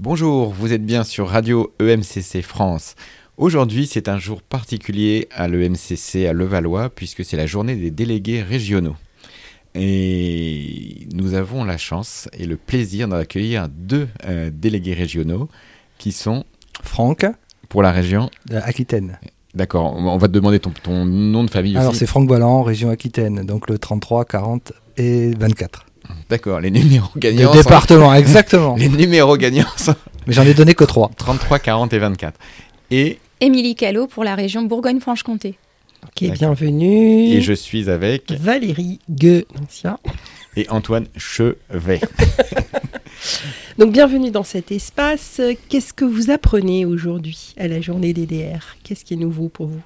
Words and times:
Bonjour, 0.00 0.52
vous 0.52 0.72
êtes 0.72 0.84
bien 0.84 1.04
sur 1.04 1.28
Radio 1.28 1.72
EMCC 1.80 2.42
France. 2.42 2.96
Aujourd'hui, 3.36 3.86
c'est 3.86 4.08
un 4.08 4.18
jour 4.18 4.42
particulier 4.42 5.28
à 5.30 5.46
l'EMCC 5.46 6.26
à 6.26 6.32
Levallois 6.32 6.90
puisque 6.90 7.24
c'est 7.24 7.36
la 7.36 7.46
journée 7.46 7.76
des 7.76 7.92
délégués 7.92 8.42
régionaux. 8.42 8.96
Et 9.76 11.06
nous 11.14 11.34
avons 11.34 11.62
la 11.62 11.78
chance 11.78 12.28
et 12.32 12.44
le 12.44 12.56
plaisir 12.56 13.06
d'accueillir 13.06 13.68
deux 13.68 14.08
euh, 14.26 14.50
délégués 14.52 14.94
régionaux 14.94 15.48
qui 15.98 16.10
sont 16.10 16.44
Franck 16.82 17.24
pour 17.68 17.80
la 17.80 17.92
région 17.92 18.30
Aquitaine. 18.50 19.20
D'accord, 19.54 19.94
on 19.94 20.18
va 20.18 20.26
te 20.26 20.32
demander 20.32 20.58
ton, 20.58 20.72
ton 20.82 21.04
nom 21.04 21.44
de 21.44 21.50
famille 21.50 21.76
Alors 21.76 21.94
c'est 21.94 22.06
Franck 22.06 22.28
Ballan, 22.28 22.64
région 22.64 22.90
Aquitaine, 22.90 23.46
donc 23.46 23.70
le 23.70 23.78
33, 23.78 24.24
40 24.24 24.72
et 24.96 25.34
24. 25.38 25.86
D'accord, 26.28 26.60
les 26.60 26.70
numéros 26.70 27.10
gagnants. 27.16 27.52
Le 27.52 27.62
sont- 27.62 27.68
département, 27.68 28.14
exactement. 28.14 28.74
Les 28.78 28.88
numéros 28.88 29.36
gagnants 29.36 29.66
sont 29.76 29.94
Mais 30.26 30.32
j'en 30.32 30.42
ai 30.44 30.54
donné 30.54 30.74
que 30.74 30.84
3. 30.84 31.10
33, 31.16 31.58
40 31.58 31.92
et 31.92 31.98
24. 31.98 32.38
Et, 32.90 33.18
Émilie 33.40 33.74
Callot 33.74 34.06
pour 34.06 34.24
la 34.24 34.34
région 34.34 34.62
Bourgogne-Franche-Comté. 34.62 35.56
Ok, 36.04 36.10
D'accord. 36.22 36.34
bienvenue. 36.36 37.28
et 37.32 37.40
je 37.40 37.52
suis 37.52 37.88
avec 37.90 38.30
Valérie 38.32 39.00
Guenancia. 39.10 39.98
et 40.56 40.68
Antoine 40.70 41.06
Chevet. 41.16 42.00
Donc, 43.78 43.92
bienvenue 43.92 44.30
dans 44.30 44.44
cet 44.44 44.70
espace. 44.70 45.40
Qu'est-ce 45.68 45.92
que 45.92 46.04
vous 46.04 46.30
apprenez 46.30 46.84
aujourd'hui 46.84 47.54
à 47.58 47.66
la 47.68 47.80
journée 47.80 48.12
DDR 48.12 48.76
Qu'est-ce 48.82 49.04
qui 49.04 49.14
est 49.14 49.18
nouveau 49.18 49.48
pour 49.48 49.66
vous? 49.66 49.80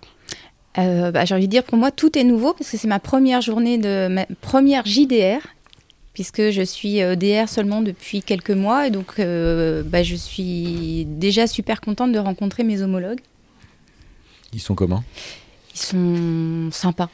Euh, 0.78 1.10
bah, 1.10 1.24
J'ai 1.24 1.34
envie 1.34 1.46
de 1.46 1.50
dire, 1.50 1.64
pour 1.64 1.78
moi, 1.78 1.90
tout 1.90 2.16
est 2.18 2.24
nouveau 2.24 2.52
parce 2.52 2.70
que 2.70 2.76
c'est 2.76 2.88
ma 2.88 3.00
première 3.00 3.40
journée 3.40 3.78
de 3.78 4.08
ma 4.08 4.26
première 4.40 4.84
JDR, 4.86 5.40
puisque 6.18 6.50
je 6.50 6.62
suis 6.62 7.00
euh, 7.00 7.14
DR 7.14 7.48
seulement 7.48 7.80
depuis 7.80 8.22
quelques 8.22 8.50
mois. 8.50 8.88
Et 8.88 8.90
donc, 8.90 9.20
euh, 9.20 9.84
bah, 9.84 10.02
je 10.02 10.16
suis 10.16 11.04
déjà 11.04 11.46
super 11.46 11.80
contente 11.80 12.10
de 12.10 12.18
rencontrer 12.18 12.64
mes 12.64 12.82
homologues. 12.82 13.20
Ils 14.52 14.58
sont 14.58 14.74
comment? 14.74 15.04
Ils 15.80 15.86
sont 15.86 16.70
sympas. 16.72 17.08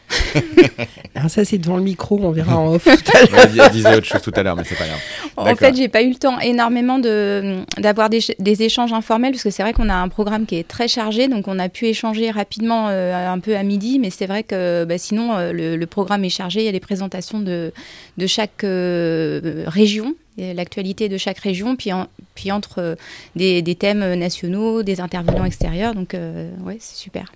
Alors, 1.14 1.28
ça, 1.30 1.44
c'est 1.44 1.58
devant 1.58 1.76
le 1.76 1.82
micro, 1.82 2.18
on 2.22 2.30
verra 2.30 2.56
en 2.56 2.74
off 2.74 2.84
tout 2.84 2.90
à 3.16 3.20
l'heure. 3.22 3.32
Ouais, 3.32 3.62
Elle 3.66 3.70
disait 3.72 3.94
autre 3.96 4.06
chose 4.06 4.22
tout 4.22 4.32
à 4.34 4.42
l'heure, 4.42 4.56
mais 4.56 4.64
c'est 4.64 4.74
pas 4.78 4.86
grave. 4.86 5.00
En 5.36 5.44
fait, 5.56 5.76
j'ai 5.76 5.88
pas 5.88 6.02
eu 6.02 6.08
le 6.08 6.14
temps 6.14 6.38
énormément 6.40 6.98
de 6.98 7.58
d'avoir 7.78 8.08
des, 8.08 8.20
des 8.38 8.62
échanges 8.62 8.92
informels 8.92 9.32
parce 9.32 9.42
que 9.42 9.50
c'est 9.50 9.62
vrai 9.62 9.72
qu'on 9.74 9.88
a 9.90 9.94
un 9.94 10.08
programme 10.08 10.46
qui 10.46 10.56
est 10.56 10.66
très 10.66 10.88
chargé, 10.88 11.28
donc 11.28 11.46
on 11.46 11.58
a 11.58 11.68
pu 11.68 11.86
échanger 11.86 12.30
rapidement 12.30 12.88
euh, 12.88 13.32
un 13.32 13.38
peu 13.38 13.54
à 13.56 13.62
midi, 13.62 13.98
mais 13.98 14.10
c'est 14.10 14.26
vrai 14.26 14.42
que 14.44 14.84
bah, 14.84 14.96
sinon 14.98 15.36
euh, 15.36 15.52
le, 15.52 15.76
le 15.76 15.86
programme 15.86 16.24
est 16.24 16.30
chargé. 16.30 16.60
Il 16.60 16.66
y 16.66 16.68
a 16.68 16.72
des 16.72 16.80
présentations 16.80 17.40
de 17.40 17.72
de 18.16 18.26
chaque 18.26 18.64
euh, 18.64 19.64
région, 19.66 20.14
l'actualité 20.38 21.08
de 21.08 21.18
chaque 21.18 21.38
région, 21.38 21.76
puis 21.76 21.92
en- 21.92 22.06
puis 22.34 22.50
entre 22.52 22.96
des, 23.36 23.60
des 23.62 23.74
thèmes 23.74 24.14
nationaux, 24.14 24.82
des 24.82 25.00
intervenants 25.00 25.44
extérieurs. 25.44 25.94
Donc 25.94 26.14
euh, 26.14 26.48
ouais, 26.64 26.78
c'est 26.80 26.96
super. 26.96 27.32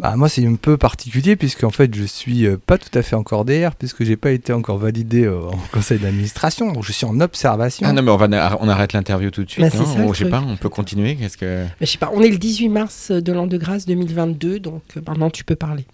Bah, 0.00 0.14
moi 0.16 0.28
c'est 0.28 0.46
un 0.46 0.54
peu 0.54 0.76
particulier 0.76 1.36
puisque 1.36 1.64
en 1.64 1.70
fait 1.70 1.94
je 1.94 2.04
suis 2.04 2.46
euh, 2.46 2.56
pas 2.56 2.78
tout 2.78 2.96
à 2.98 3.02
fait 3.02 3.16
encore 3.16 3.44
DR 3.44 3.74
puisque 3.78 4.02
j'ai 4.04 4.16
pas 4.16 4.30
été 4.30 4.52
encore 4.52 4.78
validé 4.78 5.24
euh, 5.24 5.42
en 5.42 5.58
conseil 5.72 5.98
d'administration. 5.98 6.72
Donc 6.72 6.84
je 6.84 6.92
suis 6.92 7.04
en 7.04 7.20
observation. 7.20 7.86
Ah 7.88 7.92
non, 7.92 8.02
mais 8.02 8.10
on, 8.10 8.16
va, 8.16 8.58
on 8.60 8.68
arrête 8.68 8.92
l'interview 8.94 9.30
tout 9.30 9.44
de 9.44 9.50
suite. 9.50 9.64
Bah, 9.64 9.76
non 9.76 9.84
ça, 9.84 9.98
le 9.98 10.04
Ou, 10.06 10.14
je 10.14 10.24
sais 10.24 10.30
pas, 10.30 10.42
on 10.46 10.56
peut 10.56 10.70
continuer. 10.70 11.16
Qu'est-ce 11.16 11.36
que 11.36 11.64
Mais 11.80 11.86
je 11.86 11.92
sais 11.92 11.98
pas, 11.98 12.10
on 12.14 12.22
est 12.22 12.30
le 12.30 12.38
18 12.38 12.68
mars 12.70 13.10
de 13.10 13.32
l'an 13.32 13.46
de 13.46 13.58
grâce 13.58 13.84
2022, 13.86 14.58
donc 14.58 14.82
euh, 14.96 15.00
maintenant 15.06 15.28
tu 15.28 15.44
peux 15.44 15.56
parler. 15.56 15.84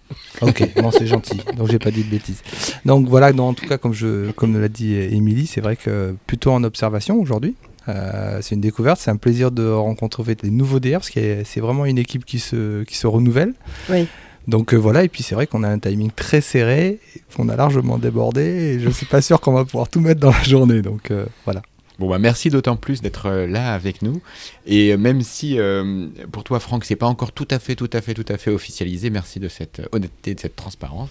Ok, 0.41 0.63
bon 0.81 0.91
c'est 0.91 1.07
gentil. 1.07 1.41
Donc 1.57 1.69
j'ai 1.69 1.79
pas 1.79 1.91
dit 1.91 2.03
de 2.03 2.09
bêtises. 2.09 2.41
Donc 2.85 3.07
voilà, 3.09 3.33
non, 3.33 3.49
en 3.49 3.53
tout 3.53 3.67
cas 3.67 3.77
comme 3.77 3.93
je 3.93 4.31
comme 4.31 4.59
l'a 4.59 4.69
dit 4.69 4.93
euh, 4.95 5.11
Émilie, 5.11 5.47
c'est 5.47 5.61
vrai 5.61 5.75
que 5.75 6.15
plutôt 6.27 6.51
en 6.51 6.63
observation 6.63 7.19
aujourd'hui. 7.19 7.55
Euh, 7.87 8.39
c'est 8.41 8.55
une 8.55 8.61
découverte, 8.61 8.99
c'est 8.99 9.11
un 9.11 9.17
plaisir 9.17 9.51
de 9.51 9.67
rencontrer 9.69 10.35
des 10.35 10.49
nouveaux 10.49 10.79
DR 10.79 10.93
parce 10.93 11.09
que 11.09 11.43
c'est 11.45 11.59
vraiment 11.59 11.85
une 11.85 11.97
équipe 11.97 12.25
qui 12.25 12.39
se 12.39 12.83
qui 12.83 12.95
se 12.95 13.07
renouvelle. 13.07 13.53
Oui. 13.89 14.07
Donc 14.47 14.73
euh, 14.73 14.77
voilà, 14.77 15.03
et 15.03 15.09
puis 15.09 15.23
c'est 15.23 15.35
vrai 15.35 15.45
qu'on 15.45 15.63
a 15.63 15.69
un 15.69 15.79
timing 15.79 16.09
très 16.11 16.39
serré, 16.39 16.99
qu'on 17.35 17.49
a 17.49 17.55
largement 17.55 17.97
débordé, 17.97 18.41
et 18.41 18.79
je 18.79 18.89
suis 18.89 19.05
pas 19.05 19.21
sûr 19.21 19.41
qu'on 19.41 19.51
va 19.51 19.65
pouvoir 19.65 19.89
tout 19.89 19.99
mettre 19.99 20.21
dans 20.21 20.31
la 20.31 20.43
journée. 20.43 20.81
Donc 20.81 21.11
euh, 21.11 21.25
voilà. 21.43 21.61
Bon, 21.99 22.07
bah, 22.07 22.19
merci 22.19 22.49
d'autant 22.49 22.75
plus 22.75 23.01
d'être 23.01 23.29
là 23.29 23.73
avec 23.73 24.01
nous. 24.03 24.21
Et 24.67 24.95
même 24.97 25.21
si 25.21 25.59
euh, 25.59 26.07
pour 26.31 26.43
toi, 26.43 26.59
Franck, 26.59 26.85
c'est 26.85 26.95
pas 26.95 27.07
encore 27.07 27.31
tout 27.31 27.47
à 27.49 27.59
fait, 27.59 27.75
tout 27.75 27.89
à 27.91 28.01
fait, 28.01 28.13
tout 28.13 28.25
à 28.29 28.37
fait 28.37 28.51
officialisé, 28.51 29.09
merci 29.09 29.39
de 29.39 29.49
cette 29.49 29.81
honnêteté, 29.91 30.35
de 30.35 30.39
cette 30.39 30.55
transparence. 30.55 31.09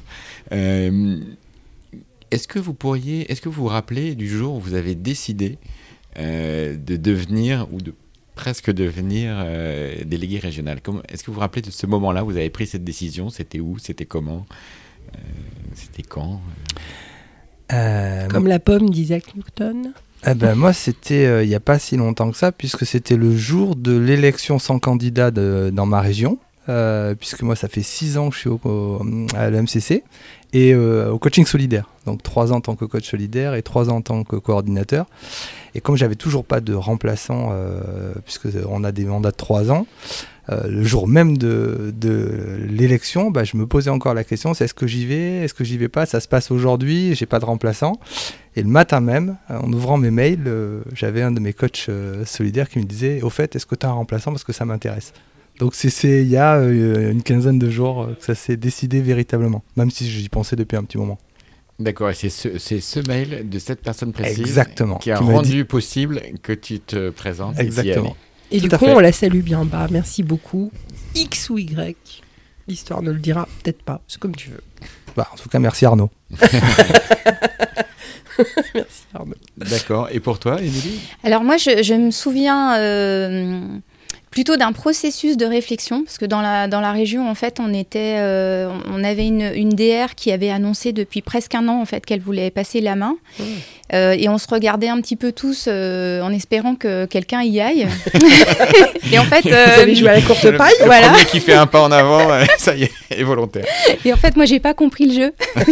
Euh, 0.53 1.19
est-ce 2.31 2.49
que 2.49 2.59
vous 2.59 2.75
pourriez, 2.75 3.31
est-ce 3.31 3.41
que 3.41 3.49
vous 3.49 3.63
vous 3.63 3.69
rappelez 3.69 4.15
du 4.15 4.29
jour 4.29 4.55
où 4.55 4.61
vous 4.61 4.75
avez 4.75 4.95
décidé 4.95 5.59
euh, 5.59 5.86
de 6.19 6.97
devenir 6.97 7.67
ou 7.73 7.81
de 7.81 7.95
presque 8.35 8.71
devenir 8.71 9.33
euh, 9.39 9.95
délégué 10.05 10.39
régional. 10.39 10.79
Est-ce 11.09 11.23
que 11.23 11.29
vous 11.29 11.35
vous 11.35 11.41
rappelez 11.41 11.63
de 11.63 11.71
ce 11.71 11.87
moment-là 11.87 12.23
où 12.25 12.27
vous 12.31 12.37
avez 12.37 12.51
pris 12.51 12.67
cette 12.67 12.85
décision? 12.85 13.31
C'était 13.31 13.61
où? 13.61 13.79
C'était 13.79 14.05
comment? 14.05 14.47
Euh, 15.15 15.19
C'était 15.75 16.03
quand? 16.03 16.41
Euh, 17.73 18.29
Comme 18.29 18.47
la 18.47 18.59
pomme 18.59 18.91
d'Isaac 18.91 19.35
Newton. 19.35 19.93
Eh 20.27 20.35
ben, 20.35 20.55
moi, 20.55 20.73
c'était 20.73 21.27
euh, 21.27 21.45
il 21.45 21.49
n'y 21.49 21.55
a 21.55 21.61
pas 21.61 21.79
si 21.79 21.97
longtemps 21.97 22.31
que 22.31 22.37
ça, 22.37 22.53
puisque 22.53 22.87
c'était 22.87 23.17
le 23.17 23.37
jour 23.37 23.77
de 23.77 23.97
l'élection 23.97 24.59
sans 24.59 24.79
candidat 24.79 25.31
de- 25.31 25.71
dans 25.73 25.87
ma 25.87 26.01
région. 26.01 26.39
Euh, 26.69 27.15
puisque 27.15 27.43
moi, 27.43 27.57
ça 27.57 27.69
fait 27.69 27.83
six 27.83 28.19
ans 28.19 28.29
que 28.31 28.35
je 28.35 28.41
suis 28.41 28.49
au, 28.49 28.61
au- 28.65 29.03
à 29.37 29.51
l'EMCC 29.51 30.03
et 30.53 30.73
euh, 30.75 31.11
au 31.11 31.19
coaching 31.19 31.45
solidaire. 31.47 31.89
Donc 32.07 32.23
trois 32.23 32.53
ans 32.53 32.57
en 32.57 32.61
tant 32.61 32.77
que 32.77 32.85
coach 32.85 33.09
solidaire 33.09 33.55
et 33.55 33.63
trois 33.63 33.91
ans 33.91 33.97
en 33.97 34.03
tant 34.03 34.25
que 34.25 34.37
coordinateur. 34.37 35.07
Et 35.75 35.81
comme 35.81 35.97
j'avais 35.97 36.15
toujours 36.15 36.45
pas 36.45 36.61
de 36.61 36.73
remplaçant, 36.75 37.51
euh, 37.53 38.15
puisque 38.25 38.49
on 38.69 38.85
a 38.85 38.93
des 38.93 39.05
mandats 39.05 39.31
de 39.33 39.37
trois 39.37 39.71
ans, 39.71 39.87
euh, 40.49 40.69
le 40.69 40.85
jour 40.85 41.09
même 41.09 41.37
de, 41.37 41.93
l'élection, 42.69 43.31
bah, 43.31 43.43
je 43.45 43.57
me 43.57 43.67
posais 43.67 43.91
encore 43.91 44.15
la 44.15 44.23
question 44.25 44.55
c'est 44.55 44.65
est-ce 44.65 44.75
que 44.75 44.87
j'y 44.87 45.05
vais 45.05 45.39
Est-ce 45.39 45.55
que 45.55 45.65
j'y 45.65 45.77
vais 45.77 45.89
pas 45.89 46.07
Ça 46.07 46.21
se 46.21 46.29
passe 46.29 46.51
aujourd'hui, 46.51 47.15
j'ai 47.15 47.27
pas 47.27 47.41
de 47.41 47.45
remplaçant. 47.45 47.99
Et 48.55 48.63
le 48.63 48.69
matin 48.69 49.01
même, 49.01 49.37
en 49.51 49.71
ouvrant 49.73 49.99
mes 49.99 50.11
mails, 50.13 50.51
j'avais 50.95 51.21
un 51.23 51.33
de 51.33 51.41
mes 51.41 51.53
coachs 51.53 51.91
solidaires 52.25 52.69
qui 52.71 52.79
me 52.79 52.85
disait 52.85 53.21
Au 53.23 53.29
fait, 53.31 53.55
est-ce 53.57 53.67
que 53.67 53.75
tu 53.75 53.85
as 53.85 53.91
un 53.91 53.93
remplaçant 53.93 54.31
Parce 54.31 54.45
que 54.45 54.53
ça 54.55 54.65
m'intéresse. 54.65 55.13
Donc 55.59 55.75
c'est- 55.75 56.23
il 56.23 56.29
y 56.29 56.37
a 56.37 56.57
euh, 56.57 57.11
une 57.13 57.23
quinzaine 57.23 57.59
de 57.59 57.71
jours 57.71 58.03
euh, 58.03 58.15
que 58.19 58.25
ça 58.25 58.35
s'est 58.35 58.57
décidé 58.57 59.01
véritablement, 59.01 59.63
même 59.77 59.91
si 59.91 60.09
j'y 60.09 60.29
pensais 60.29 60.57
depuis 60.57 60.77
un 60.77 60.85
petit 60.85 60.99
moment. 60.99 61.19
D'accord, 61.79 62.09
et 62.11 62.15
c'est 62.15 62.29
ce, 62.31 62.59
c'est 62.59 62.81
ce 62.81 63.01
mail 63.07 63.49
de 63.49 63.59
cette 63.59 63.83
personne 63.83 64.13
précise 64.13 64.41
Exactement. 64.41 64.97
qui 64.97 65.11
a 65.11 65.19
Qui 65.19 65.25
rendu 65.25 65.51
dit- 65.51 65.65
possible 65.65 66.21
que 66.43 66.53
tu 66.53 66.81
te 66.81 67.11
présentes. 67.11 67.59
Exactement. 67.59 68.17
Et 68.51 68.61
Tout 68.61 68.69
du 68.69 68.77
coup, 68.79 68.85
fait. 68.87 68.93
on 68.95 69.01
la 69.01 69.13
salue 69.13 69.41
bien 69.41 69.65
bas. 69.65 69.87
Merci 69.91 70.23
beaucoup. 70.23 70.71
X 71.15 71.51
ou 71.51 71.59
Y. 71.59 72.23
L'histoire 72.69 73.03
ne 73.03 73.11
le 73.13 73.19
dira 73.19 73.47
peut-être 73.63 73.83
pas. 73.83 74.01
C'est 74.09 74.19
comme 74.21 74.35
tu 74.37 74.51
veux. 74.51 74.63
Bah, 75.17 75.29
en 75.33 75.37
tout 75.37 75.49
cas, 75.49 75.59
merci 75.59 75.85
Arnaud. 75.85 76.11
Merci 78.75 79.05
Arnaud. 79.15 79.35
D'accord, 79.57 80.09
et 80.13 80.21
pour 80.21 80.39
toi, 80.39 80.61
Émilie? 80.61 81.01
Alors 81.25 81.43
moi, 81.43 81.57
je, 81.57 81.83
je 81.83 81.95
me 81.95 82.11
souviens 82.11 82.77
euh, 82.79 83.61
plutôt 84.37 84.57
d'un 84.59 84.73
processus 84.73 85.39
de 85.39 85.47
réflexion, 85.47 86.05
parce 86.05 86.19
que 86.19 86.27
dans 86.27 86.43
la, 86.43 86.69
dans 86.69 86.83
la 86.83 86.93
région, 86.93 87.27
en 87.27 87.35
fait, 87.35 87.59
on, 87.59 87.73
était, 87.73 88.17
euh, 88.19 88.69
on 88.93 89.03
avait 89.03 89.27
une, 89.27 89.51
une 89.55 89.71
DR 89.71 90.15
qui 90.15 90.31
avait 90.31 90.51
annoncé 90.51 90.93
depuis 90.93 91.23
presque 91.23 91.55
un 91.55 91.67
an 91.69 91.81
en 91.81 91.87
fait, 91.87 92.05
qu'elle 92.05 92.21
voulait 92.21 92.51
passer 92.51 92.83
la 92.83 92.97
main. 92.97 93.17
Mmh. 93.41 93.45
Euh, 93.95 94.13
et 94.19 94.29
on 94.29 94.37
se 94.37 94.47
regardait 94.47 94.89
un 94.89 95.01
petit 95.01 95.17
peu 95.17 95.33
tous 95.33 95.69
euh, 95.69 96.21
en 96.21 96.35
espérant 96.35 96.75
que 96.75 97.07
quelqu'un 97.07 97.41
y 97.45 97.63
aille. 97.63 97.89
et 99.11 99.19
en 99.19 99.25
fait, 99.25 99.41
Vous 99.41 99.55
euh, 99.55 99.81
avez 99.83 99.95
joué 99.95 100.11
à 100.11 100.17
la 100.17 100.21
courte 100.21 100.45
Le- 100.45 100.59
paille 100.59 100.75
Le 100.81 100.85
Voilà. 100.85 101.09
premier 101.09 101.25
qui 101.25 101.41
fait 101.41 101.55
un 101.55 101.67
pas 101.67 101.81
en 101.81 101.91
avant, 101.91 102.31
euh, 102.31 102.45
ça 102.59 102.77
y 102.77 102.83
est, 102.83 102.93
est 103.09 103.23
volontaire. 103.23 103.65
et 104.05 104.13
en 104.13 104.19
fait, 104.19 104.37
moi, 104.37 104.45
j'ai 104.45 104.61
pas 104.61 104.75
compris 104.75 105.07
le 105.07 105.15
jeu. 105.15 105.33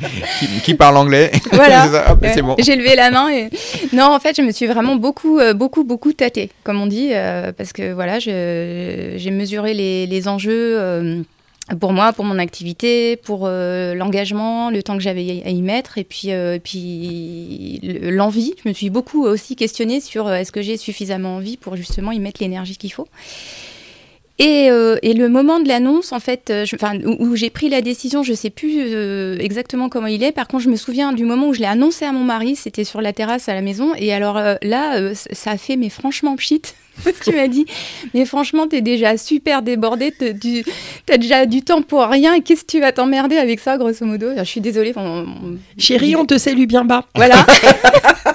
Qui, 0.38 0.46
qui 0.62 0.74
parle 0.74 0.96
anglais 0.96 1.30
Voilà. 1.52 1.86
C'est 2.34 2.42
bon. 2.42 2.56
J'ai 2.58 2.76
levé 2.76 2.94
la 2.96 3.10
main 3.10 3.28
et 3.30 3.50
non, 3.92 4.04
en 4.14 4.18
fait, 4.20 4.36
je 4.36 4.42
me 4.42 4.50
suis 4.52 4.66
vraiment 4.66 4.96
beaucoup, 4.96 5.38
euh, 5.38 5.52
beaucoup, 5.54 5.84
beaucoup 5.84 6.12
tâtée, 6.12 6.50
comme 6.64 6.80
on 6.80 6.86
dit, 6.86 7.10
euh, 7.12 7.52
parce 7.52 7.72
que 7.72 7.92
voilà, 7.92 8.18
j'ai 8.18 9.30
mesuré 9.30 9.74
les, 9.74 10.06
les 10.06 10.28
enjeux 10.28 10.78
euh, 10.78 11.22
pour 11.78 11.92
moi, 11.92 12.12
pour 12.12 12.24
mon 12.24 12.38
activité, 12.38 13.16
pour 13.16 13.42
euh, 13.44 13.94
l'engagement, 13.94 14.70
le 14.70 14.82
temps 14.82 14.96
que 14.96 15.02
j'avais 15.02 15.42
à 15.44 15.50
y 15.50 15.62
mettre, 15.62 15.98
et 15.98 16.04
puis, 16.04 16.32
euh, 16.32 16.54
et 16.54 16.60
puis 16.60 17.78
le- 17.82 18.10
l'envie. 18.10 18.54
Je 18.64 18.68
me 18.68 18.74
suis 18.74 18.90
beaucoup 18.90 19.24
aussi 19.24 19.54
questionnée 19.54 20.00
sur 20.00 20.26
euh, 20.26 20.34
est-ce 20.36 20.50
que 20.52 20.62
j'ai 20.62 20.76
suffisamment 20.76 21.36
envie 21.36 21.56
pour 21.56 21.76
justement 21.76 22.10
y 22.12 22.18
mettre 22.18 22.40
l'énergie 22.42 22.76
qu'il 22.76 22.92
faut. 22.92 23.06
Et, 24.40 24.70
euh, 24.70 24.96
et 25.02 25.12
le 25.12 25.28
moment 25.28 25.60
de 25.60 25.68
l'annonce, 25.68 26.12
en 26.12 26.18
fait, 26.18 26.48
euh, 26.50 26.64
je- 26.64 26.74
enfin, 26.74 26.98
où, 27.04 27.16
où 27.26 27.36
j'ai 27.36 27.50
pris 27.50 27.68
la 27.68 27.82
décision, 27.82 28.22
je 28.22 28.32
sais 28.32 28.48
plus 28.50 28.72
euh, 28.78 29.36
exactement 29.38 29.88
comment 29.90 30.06
il 30.06 30.22
est. 30.22 30.32
Par 30.32 30.48
contre, 30.48 30.64
je 30.64 30.70
me 30.70 30.76
souviens 30.76 31.12
du 31.12 31.24
moment 31.24 31.48
où 31.48 31.52
je 31.54 31.60
l'ai 31.60 31.66
annoncé 31.66 32.06
à 32.06 32.12
mon 32.12 32.24
mari, 32.24 32.56
c'était 32.56 32.84
sur 32.84 33.02
la 33.02 33.12
terrasse 33.12 33.48
à 33.50 33.54
la 33.54 33.60
maison. 33.60 33.92
Et 33.98 34.12
alors 34.14 34.38
euh, 34.38 34.54
là, 34.62 35.12
ça 35.14 35.50
a 35.52 35.56
fait, 35.58 35.76
mais 35.76 35.90
franchement, 35.90 36.36
pchit. 36.36 36.62
Parce 37.04 37.18
qu'il 37.20 37.34
m'a 37.36 37.48
dit, 37.48 37.64
mais 38.14 38.24
franchement, 38.26 38.66
t'es 38.66 38.80
déjà 38.82 39.16
super 39.16 39.62
débordé, 39.62 40.12
t'as 41.06 41.16
déjà 41.18 41.46
du 41.46 41.62
temps 41.62 41.80
pour 41.82 42.02
rien. 42.02 42.40
Qu'est-ce 42.40 42.62
que 42.62 42.70
tu 42.72 42.80
vas 42.80 42.92
t'emmerder 42.92 43.36
avec 43.36 43.60
ça, 43.60 43.78
grosso 43.78 44.04
modo? 44.04 44.26
Je 44.36 44.42
suis 44.44 44.60
désolée. 44.60 44.92
on- 44.96 45.00
on- 45.02 45.58
Chérie, 45.78 46.16
on 46.16 46.26
te 46.26 46.36
salue 46.36 46.64
bien 46.66 46.84
bas. 46.84 47.04
Voilà. 47.14 47.36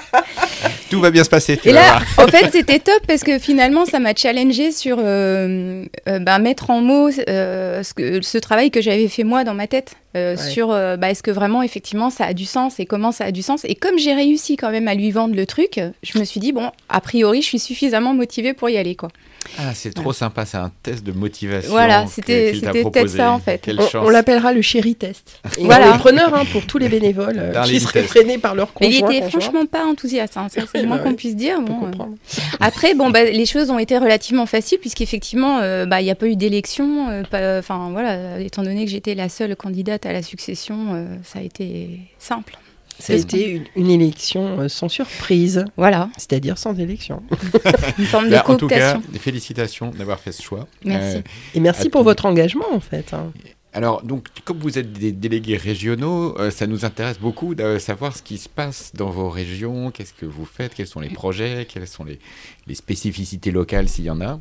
Tout 0.89 1.01
va 1.01 1.11
bien 1.11 1.23
se 1.23 1.29
passer. 1.29 1.59
Et 1.65 1.71
là, 1.71 1.99
en 2.17 2.27
fait, 2.27 2.51
c'était 2.51 2.79
top 2.79 3.01
parce 3.07 3.23
que 3.23 3.39
finalement, 3.39 3.85
ça 3.85 3.99
m'a 3.99 4.13
challengé 4.15 4.71
sur 4.71 4.97
euh, 4.99 5.85
euh, 6.07 6.19
bah, 6.19 6.37
mettre 6.39 6.69
en 6.69 6.81
mots 6.81 7.09
euh, 7.27 7.83
ce, 7.83 7.93
que, 7.93 8.21
ce, 8.21 8.37
travail 8.37 8.71
que 8.71 8.81
j'avais 8.81 9.07
fait 9.07 9.23
moi 9.23 9.43
dans 9.43 9.53
ma 9.53 9.67
tête. 9.67 9.95
Ouais. 10.13 10.37
Sur 10.37 10.69
bah, 10.69 11.11
est-ce 11.11 11.21
que 11.21 11.31
vraiment, 11.31 11.61
effectivement, 11.61 12.09
ça 12.09 12.23
a 12.25 12.33
du 12.33 12.45
sens 12.45 12.79
et 12.79 12.85
comment 12.85 13.11
ça 13.11 13.25
a 13.25 13.31
du 13.31 13.41
sens. 13.41 13.65
Et 13.65 13.75
comme 13.75 13.99
j'ai 13.99 14.13
réussi 14.13 14.55
quand 14.55 14.71
même 14.71 14.87
à 14.87 14.95
lui 14.95 15.11
vendre 15.11 15.35
le 15.35 15.45
truc, 15.45 15.81
je 16.03 16.19
me 16.19 16.23
suis 16.23 16.39
dit, 16.39 16.53
bon, 16.53 16.71
a 16.87 17.01
priori, 17.01 17.41
je 17.41 17.47
suis 17.47 17.59
suffisamment 17.59 18.13
motivée 18.13 18.53
pour 18.53 18.69
y 18.69 18.77
aller. 18.77 18.95
quoi. 18.95 19.09
Ah, 19.57 19.74
c'est 19.74 19.94
trop 19.94 20.09
ouais. 20.09 20.13
sympa, 20.13 20.45
c'est 20.45 20.57
un 20.57 20.71
test 20.83 21.03
de 21.03 21.12
motivation. 21.12 21.71
Voilà, 21.71 22.07
c'était 22.07 22.51
peut-être 22.53 23.09
ça 23.09 23.31
en 23.31 23.39
fait. 23.39 23.69
On, 23.95 24.06
on 24.06 24.09
l'appellera 24.09 24.53
le 24.53 24.62
chéri 24.62 24.95
test. 24.95 25.39
Et 25.57 25.63
voilà. 25.63 25.94
Preneur 25.97 26.33
hein, 26.33 26.44
pour 26.51 26.65
tous 26.65 26.77
les 26.77 26.89
bénévoles 26.89 27.38
euh, 27.38 27.63
qui 27.63 27.80
seraient 27.80 28.03
freinés 28.03 28.38
par 28.38 28.56
leur 28.56 28.74
conjoint. 28.74 28.89
Mais 28.89 29.13
il 29.13 29.18
était 29.18 29.30
franchement 29.30 29.65
pas 29.65 29.86
enthousiaste, 29.86 30.38
hein, 30.38 30.47
c'est 30.50 30.81
le 30.81 30.88
moins 30.88 30.97
qu'on 31.03 31.13
puisse 31.13 31.36
dire. 31.36 31.62
Bon, 31.62 31.88
euh... 31.88 31.92
Après, 32.59 32.94
bon, 32.94 33.09
bah, 33.09 33.24
les 33.24 33.45
choses 33.45 33.69
ont 33.69 33.80
été 33.80 33.97
relativement 33.97 34.45
faciles 34.45 34.80
puisqu'effectivement, 34.80 35.59
euh, 35.59 35.86
bah, 35.86 36.01
il 36.01 36.06
n'y 36.06 36.12
a 36.12 36.15
pas 36.15 36.27
eu 36.27 36.36
d'élection. 36.36 37.09
euh, 37.09 37.59
Enfin 37.59 37.89
voilà, 37.92 38.39
étant 38.39 38.63
donné 38.63 38.86
que 38.86 38.92
j'étais 38.92 39.15
la 39.15 39.30
seule 39.30 39.56
candidate 39.56 40.06
à 40.06 40.13
la 40.13 40.24
succession, 40.24 40.94
euh, 40.94 41.06
ça 41.24 41.39
a 41.39 41.42
été 41.42 42.00
simple. 42.19 42.57
Ça 43.00 43.13
a 43.13 43.15
été 43.15 43.50
une, 43.50 43.65
une, 43.75 43.89
élection 43.89 44.69
sans 44.69 44.89
surprise. 44.89 45.65
Voilà. 45.77 46.09
C'est-à-dire 46.18 46.57
sans 46.57 46.77
élection. 46.80 47.24
une 48.00 48.06
forme 48.06 48.25
de 48.25 48.31
bah, 48.31 48.44
En 48.47 48.56
tout 48.56 48.68
cooptation. 48.68 49.01
cas, 49.01 49.19
félicitations 49.19 49.92
d'avoir 49.92 50.19
fait 50.19 50.31
ce 50.31 50.42
choix. 50.42 50.68
Merci. 50.83 51.18
Euh, 51.18 51.21
Et 51.53 51.59
merci 51.59 51.89
pour 51.89 52.03
votre 52.03 52.25
engagement, 52.25 52.71
en 52.74 52.80
fait. 52.80 53.13
Hein. 53.13 53.31
Alors, 53.74 54.03
donc, 54.03 54.27
comme 54.45 54.59
vous 54.59 54.80
êtes 54.80 54.94
des 54.94 55.12
délégués 55.12 55.57
régionaux, 55.57 56.39
euh, 56.39 56.50
ça 56.50 56.65
nous 56.65 56.86
intéresse 56.86 57.19
beaucoup 57.19 57.56
de 57.56 57.77
savoir 57.77 58.15
ce 58.15 58.24
qui 58.24 58.38
se 58.38 58.47
passe 58.47 58.92
dans 58.94 59.09
vos 59.09 59.30
régions, 59.30 59.92
qu'est-ce 59.92 60.13
que 60.13 60.25
vous 60.25 60.45
faites, 60.45 60.74
quels 60.74 60.88
sont 60.88 61.01
les 61.01 61.09
projets, 61.09 61.68
quelles 61.69 61.88
sont 61.88 62.06
les, 62.06 62.19
les 62.68 62.75
spécificités 62.75 63.51
locales 63.51 63.89
s'il 63.89 64.06
y 64.06 64.09
en 64.09 64.21
a? 64.21 64.39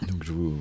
Donc 0.00 0.24
je 0.24 0.32
vous... 0.32 0.54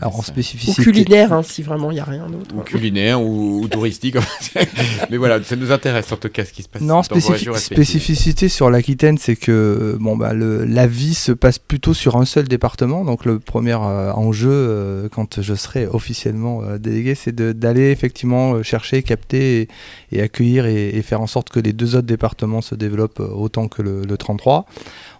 Alors 0.00 0.18
en 0.18 0.22
spécificité. 0.22 0.80
Ou 0.80 0.84
culinaire, 0.84 1.32
hein, 1.32 1.42
si 1.42 1.62
vraiment 1.62 1.90
il 1.90 1.94
n'y 1.94 2.00
a 2.00 2.04
rien 2.04 2.26
d'autre. 2.28 2.54
Ou 2.54 2.60
culinaire, 2.60 3.22
ou, 3.22 3.62
ou 3.62 3.68
touristique. 3.68 4.16
Mais 5.10 5.16
voilà, 5.16 5.42
ça 5.42 5.56
nous 5.56 5.72
intéresse 5.72 6.10
en 6.12 6.16
tout 6.16 6.28
cas 6.28 6.44
ce 6.44 6.52
qui 6.52 6.62
se 6.62 6.68
passe. 6.68 6.82
Non, 6.82 6.96
dans 6.96 7.02
spécifi 7.02 7.46
vos 7.46 7.56
spécificité 7.56 8.48
sur 8.48 8.70
l'Aquitaine, 8.70 9.18
c'est 9.18 9.36
que 9.36 9.96
bon, 10.00 10.16
bah, 10.16 10.34
le, 10.34 10.64
la 10.64 10.86
vie 10.86 11.14
se 11.14 11.32
passe 11.32 11.58
plutôt 11.58 11.94
sur 11.94 12.16
un 12.16 12.24
seul 12.24 12.48
département. 12.48 13.04
Donc 13.04 13.24
le 13.24 13.38
premier 13.38 13.76
euh, 13.80 14.12
enjeu, 14.12 14.50
euh, 14.50 15.08
quand 15.10 15.40
je 15.40 15.54
serai 15.54 15.86
officiellement 15.86 16.62
euh, 16.62 16.78
délégué, 16.78 17.14
c'est 17.14 17.34
d'aller 17.34 17.90
effectivement 17.90 18.62
chercher, 18.62 19.02
capter 19.02 19.62
et, 19.62 19.68
et 20.10 20.22
accueillir 20.22 20.66
et, 20.66 20.90
et, 20.90 21.02
faire 21.02 21.20
en 21.20 21.26
sorte 21.26 21.50
que 21.50 21.60
les 21.60 21.72
deux 21.72 21.96
autres 21.96 22.06
départements 22.06 22.60
se 22.60 22.74
développent 22.74 23.20
autant 23.20 23.68
que 23.68 23.82
le, 23.82 24.02
le 24.02 24.16
33. 24.16 24.66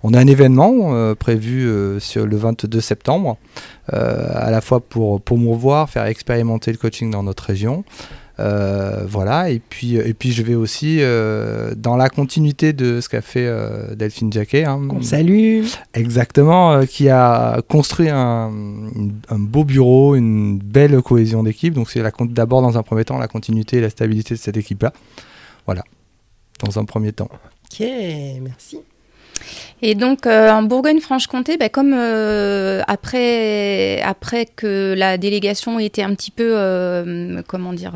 On 0.04 0.14
a 0.14 0.18
un 0.18 0.26
événement 0.26 0.94
euh, 0.94 1.14
prévu 1.14 1.68
euh, 1.68 2.00
sur 2.00 2.26
le 2.26 2.36
22 2.36 2.80
septembre, 2.80 3.36
euh, 3.46 3.61
à 3.88 4.50
la 4.50 4.60
fois 4.60 4.80
pour 4.80 5.20
promouvoir, 5.20 5.90
faire 5.90 6.06
expérimenter 6.06 6.72
le 6.72 6.78
coaching 6.78 7.10
dans 7.10 7.22
notre 7.22 7.44
région. 7.44 7.84
voilà, 8.38 9.50
et 9.50 9.60
puis, 9.60 9.96
et 9.96 10.14
puis 10.14 10.32
je 10.32 10.42
vais 10.42 10.54
aussi, 10.54 11.00
dans 11.76 11.96
la 11.96 12.08
continuité 12.08 12.72
de 12.72 13.00
ce 13.00 13.08
qu'a 13.08 13.22
fait 13.22 13.50
Delphine 13.96 14.32
Jacquet. 14.32 14.64
Hein, 14.64 14.82
Qu'on 14.88 15.02
salue 15.02 15.64
Exactement, 15.94 16.84
qui 16.86 17.08
a 17.08 17.60
construit 17.68 18.08
un, 18.08 18.50
un, 19.28 19.38
beau 19.38 19.64
bureau, 19.64 20.14
une 20.14 20.58
belle 20.58 21.00
cohésion 21.02 21.42
d'équipe. 21.42 21.74
Donc 21.74 21.90
c'est 21.90 22.02
d'abord 22.20 22.62
dans 22.62 22.78
un 22.78 22.82
premier 22.82 23.04
temps 23.04 23.18
la 23.18 23.28
continuité 23.28 23.78
et 23.78 23.80
la 23.80 23.90
stabilité 23.90 24.34
de 24.34 24.40
cette 24.40 24.56
équipe-là. 24.56 24.92
Voilà, 25.66 25.84
dans 26.64 26.78
un 26.78 26.84
premier 26.84 27.12
temps. 27.12 27.28
Ok, 27.72 27.86
merci. 28.42 28.80
Et 29.84 29.96
donc 29.96 30.26
euh, 30.26 30.50
en 30.50 30.62
Bourgogne-Franche-Comté, 30.62 31.56
bah, 31.56 31.68
comme 31.68 31.92
euh, 31.92 32.82
après, 32.86 34.00
après 34.02 34.46
que 34.46 34.94
la 34.96 35.18
délégation 35.18 35.78
était 35.80 36.02
un 36.02 36.14
petit 36.14 36.30
peu, 36.30 36.52
euh, 36.56 37.42
comment 37.48 37.72
dire, 37.72 37.94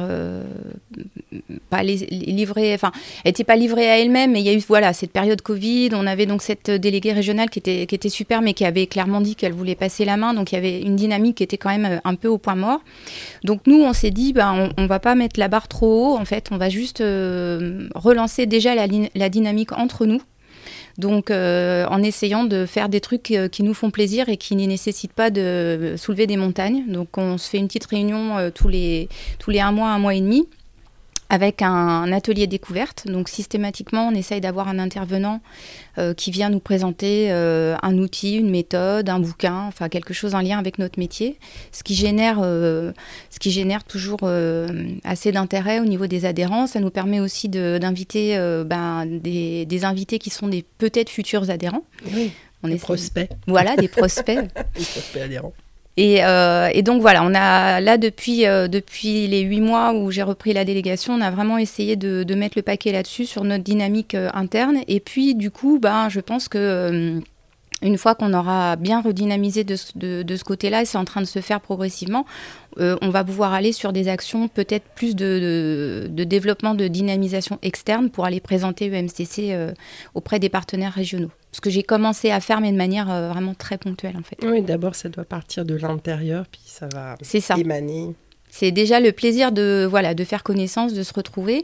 pas 1.70 1.84
livrée, 1.84 2.74
enfin, 2.74 2.90
elle 3.24 3.30
n'était 3.30 3.44
pas 3.44 3.54
livrée 3.56 3.88
à 3.88 3.98
elle-même, 4.00 4.32
mais 4.32 4.40
il 4.40 4.46
y 4.46 4.48
a 4.48 4.52
eu 4.52 4.62
voilà 4.66 4.92
cette 4.92 5.12
période 5.12 5.42
Covid. 5.42 5.90
On 5.92 6.06
avait 6.06 6.26
donc 6.26 6.42
cette 6.42 6.70
déléguée 6.70 7.12
régionale 7.12 7.50
qui 7.50 7.60
était 7.60 7.86
qui 7.86 7.94
était 7.94 8.08
super, 8.08 8.42
mais 8.42 8.52
qui 8.52 8.64
avait 8.64 8.86
clairement 8.88 9.20
dit 9.20 9.36
qu'elle 9.36 9.52
voulait 9.52 9.76
passer 9.76 10.04
la 10.04 10.16
main. 10.16 10.34
Donc 10.34 10.50
il 10.50 10.56
y 10.56 10.58
avait 10.58 10.80
une 10.80 10.96
dynamique 10.96 11.36
qui 11.36 11.44
était 11.44 11.58
quand 11.58 11.70
même 11.70 12.00
un 12.02 12.14
peu 12.16 12.28
au 12.28 12.38
point 12.38 12.56
mort. 12.56 12.80
Donc 13.44 13.60
nous, 13.66 13.80
on 13.80 13.92
s'est 13.92 14.10
dit, 14.10 14.32
bah, 14.32 14.52
on, 14.52 14.70
on 14.76 14.86
va 14.86 14.98
pas 14.98 15.14
mettre 15.14 15.38
la 15.38 15.46
barre 15.46 15.68
trop 15.68 16.14
haut. 16.14 16.16
En 16.16 16.24
fait, 16.24 16.48
on 16.50 16.56
va 16.56 16.68
juste 16.68 16.98
relancer 16.98 18.46
déjà 18.46 18.74
la, 18.74 18.86
la 19.14 19.28
dynamique 19.28 19.72
entre 19.72 20.04
nous. 20.06 20.20
Donc, 20.98 21.30
euh, 21.30 21.84
en 21.86 22.02
essayant 22.02 22.44
de 22.44 22.64
faire 22.64 22.88
des 22.88 23.00
trucs 23.00 23.30
euh, 23.30 23.48
qui 23.48 23.62
nous 23.62 23.74
font 23.74 23.90
plaisir 23.90 24.28
et 24.28 24.36
qui 24.36 24.56
ne 24.56 24.64
nécessitent 24.64 25.12
pas 25.12 25.30
de 25.30 25.94
soulever 25.96 26.26
des 26.26 26.36
montagnes. 26.36 26.84
Donc, 26.88 27.18
on 27.18 27.38
se 27.38 27.50
fait 27.50 27.58
une 27.58 27.66
petite 27.66 27.86
réunion 27.86 28.38
euh, 28.38 28.50
tous, 28.50 28.68
les, 28.68 29.08
tous 29.38 29.50
les 29.50 29.60
un 29.60 29.72
mois, 29.72 29.90
un 29.90 29.98
mois 29.98 30.14
et 30.14 30.20
demi 30.20 30.46
avec 31.28 31.62
un, 31.62 32.12
atelier 32.12 32.46
découverte. 32.46 33.06
Donc 33.06 33.28
systématiquement, 33.28 34.08
on 34.08 34.14
essaye 34.14 34.40
d'avoir 34.40 34.68
un 34.68 34.78
intervenant 34.78 35.40
euh, 35.98 36.14
qui 36.14 36.30
vient 36.30 36.50
nous 36.50 36.60
présenter 36.60 37.28
euh, 37.30 37.76
un 37.82 37.98
outil, 37.98 38.36
une 38.36 38.50
méthode, 38.50 39.08
un 39.08 39.18
bouquin, 39.18 39.62
enfin 39.66 39.88
quelque 39.88 40.14
chose 40.14 40.34
en 40.34 40.40
lien 40.40 40.58
avec 40.58 40.78
notre 40.78 40.98
métier, 40.98 41.38
ce 41.72 41.82
qui 41.82 41.94
génère, 41.94 42.38
euh, 42.42 42.92
ce 43.30 43.38
qui 43.38 43.50
génère 43.50 43.84
toujours 43.84 44.18
assez 45.04 45.32
d'intérêt 45.32 45.80
au 45.80 45.84
niveau 45.84 46.06
des 46.06 46.24
adhérents. 46.24 46.66
Ça 46.66 46.80
nous 46.80 46.90
permet 46.90 47.20
aussi 47.20 47.48
d'inviter 47.48 48.36
de, 48.36 48.64
ben, 48.64 49.06
des, 49.06 49.66
des, 49.66 49.84
invités 49.84 50.18
qui 50.18 50.30
sont 50.30 50.48
des 50.48 50.64
peut-être 50.78 51.10
futurs 51.10 51.50
adhérents. 51.50 51.84
Oui. 52.12 52.30
On 52.62 52.68
des 52.68 52.74
est 52.74 52.78
prospects. 52.78 53.28
Voilà, 53.46 53.76
des 53.76 53.88
prospects. 53.88 54.38
des 54.76 54.84
prospects 54.84 55.22
adhérents. 55.22 55.52
Et, 55.96 56.24
euh, 56.24 56.68
et, 56.74 56.82
donc 56.82 57.00
voilà, 57.00 57.24
on 57.24 57.34
a 57.34 57.80
là 57.80 57.96
depuis, 57.96 58.46
euh, 58.46 58.68
depuis 58.68 59.26
les 59.28 59.40
huit 59.40 59.62
mois 59.62 59.94
où 59.94 60.10
j'ai 60.10 60.22
repris 60.22 60.52
la 60.52 60.66
délégation, 60.66 61.14
on 61.14 61.22
a 61.22 61.30
vraiment 61.30 61.56
essayé 61.56 61.96
de, 61.96 62.22
de 62.22 62.34
mettre 62.34 62.58
le 62.58 62.62
paquet 62.62 62.92
là-dessus 62.92 63.24
sur 63.24 63.44
notre 63.44 63.64
dynamique 63.64 64.14
euh, 64.14 64.28
interne. 64.34 64.80
Et 64.88 65.00
puis 65.00 65.34
du 65.34 65.50
coup, 65.50 65.78
ben, 65.78 66.10
je 66.10 66.20
pense 66.20 66.48
que 66.48 67.20
une 67.82 67.98
fois 67.98 68.14
qu'on 68.14 68.32
aura 68.32 68.76
bien 68.76 69.02
redynamisé 69.02 69.62
de, 69.62 69.76
de, 69.96 70.22
de 70.22 70.36
ce 70.36 70.44
côté-là, 70.44 70.82
et 70.82 70.84
c'est 70.86 70.96
en 70.96 71.04
train 71.04 71.20
de 71.20 71.26
se 71.26 71.40
faire 71.40 71.60
progressivement, 71.60 72.24
euh, 72.78 72.96
on 73.02 73.10
va 73.10 73.22
pouvoir 73.22 73.52
aller 73.52 73.72
sur 73.72 73.92
des 73.92 74.08
actions 74.08 74.48
peut-être 74.48 74.84
plus 74.94 75.14
de, 75.14 76.04
de, 76.04 76.08
de, 76.10 76.24
développement 76.24 76.74
de 76.74 76.88
dynamisation 76.88 77.58
externe 77.62 78.10
pour 78.10 78.24
aller 78.24 78.40
présenter 78.40 78.86
EMCC 78.86 79.52
euh, 79.52 79.72
auprès 80.14 80.38
des 80.38 80.48
partenaires 80.48 80.92
régionaux. 80.92 81.30
Ce 81.52 81.60
que 81.60 81.70
j'ai 81.70 81.82
commencé 81.82 82.30
à 82.30 82.40
faire, 82.40 82.60
mais 82.60 82.72
de 82.72 82.76
manière 82.76 83.10
euh, 83.10 83.28
vraiment 83.28 83.54
très 83.54 83.78
ponctuelle 83.78 84.16
en 84.16 84.22
fait. 84.22 84.38
Oui, 84.42 84.62
d'abord 84.62 84.94
ça 84.94 85.08
doit 85.08 85.24
partir 85.24 85.64
de 85.64 85.74
l'intérieur, 85.74 86.46
puis 86.50 86.62
ça 86.64 86.88
va 86.92 87.16
ça. 87.22 87.56
émaner. 87.56 88.14
C'est 88.50 88.70
déjà 88.70 89.00
le 89.00 89.12
plaisir 89.12 89.52
de, 89.52 89.86
voilà, 89.88 90.14
de 90.14 90.24
faire 90.24 90.42
connaissance, 90.42 90.94
de 90.94 91.02
se 91.02 91.12
retrouver. 91.12 91.62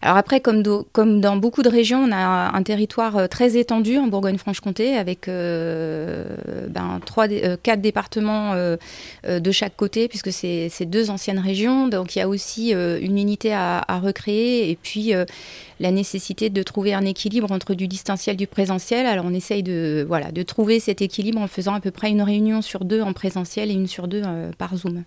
Alors 0.00 0.16
après, 0.16 0.40
comme, 0.40 0.62
dans 0.62 1.36
beaucoup 1.36 1.62
de 1.62 1.68
régions, 1.68 2.02
on 2.02 2.12
a 2.12 2.50
un 2.52 2.62
territoire 2.62 3.28
très 3.28 3.56
étendu 3.56 3.96
en 3.96 4.08
Bourgogne-Franche-Comté, 4.08 4.96
avec 4.96 5.28
euh, 5.28 6.24
ben, 6.68 7.00
trois, 7.06 7.28
euh, 7.30 7.56
quatre 7.62 7.80
départements 7.80 8.54
euh, 8.54 8.76
de 9.24 9.52
chaque 9.52 9.76
côté, 9.76 10.08
puisque 10.08 10.32
c'est 10.32 10.86
deux 10.86 11.10
anciennes 11.10 11.38
régions. 11.38 11.88
Donc 11.88 12.16
il 12.16 12.18
y 12.18 12.22
a 12.22 12.28
aussi 12.28 12.74
euh, 12.74 12.98
une 13.00 13.18
unité 13.18 13.52
à, 13.52 13.84
recréer, 14.02 14.70
et 14.70 14.76
puis 14.76 15.14
euh, 15.14 15.24
la 15.80 15.90
nécessité 15.90 16.50
de 16.50 16.62
trouver 16.62 16.94
un 16.94 17.04
équilibre 17.04 17.52
entre 17.52 17.74
du 17.74 17.88
distanciel 17.88 18.34
et 18.34 18.36
du 18.36 18.46
présentiel. 18.46 19.06
Alors 19.06 19.24
on 19.26 19.34
essaye 19.34 19.62
de, 19.62 20.04
voilà, 20.06 20.32
de 20.32 20.42
trouver 20.42 20.80
cet 20.80 21.02
équilibre 21.02 21.40
en 21.40 21.46
faisant 21.46 21.74
à 21.74 21.80
peu 21.80 21.90
près 21.90 22.10
une 22.10 22.22
réunion 22.22 22.62
sur 22.62 22.84
deux 22.84 23.02
en 23.02 23.12
présentiel 23.12 23.70
et 23.70 23.74
une 23.74 23.86
sur 23.86 24.08
deux 24.08 24.22
euh, 24.24 24.50
par 24.58 24.76
Zoom. 24.76 25.04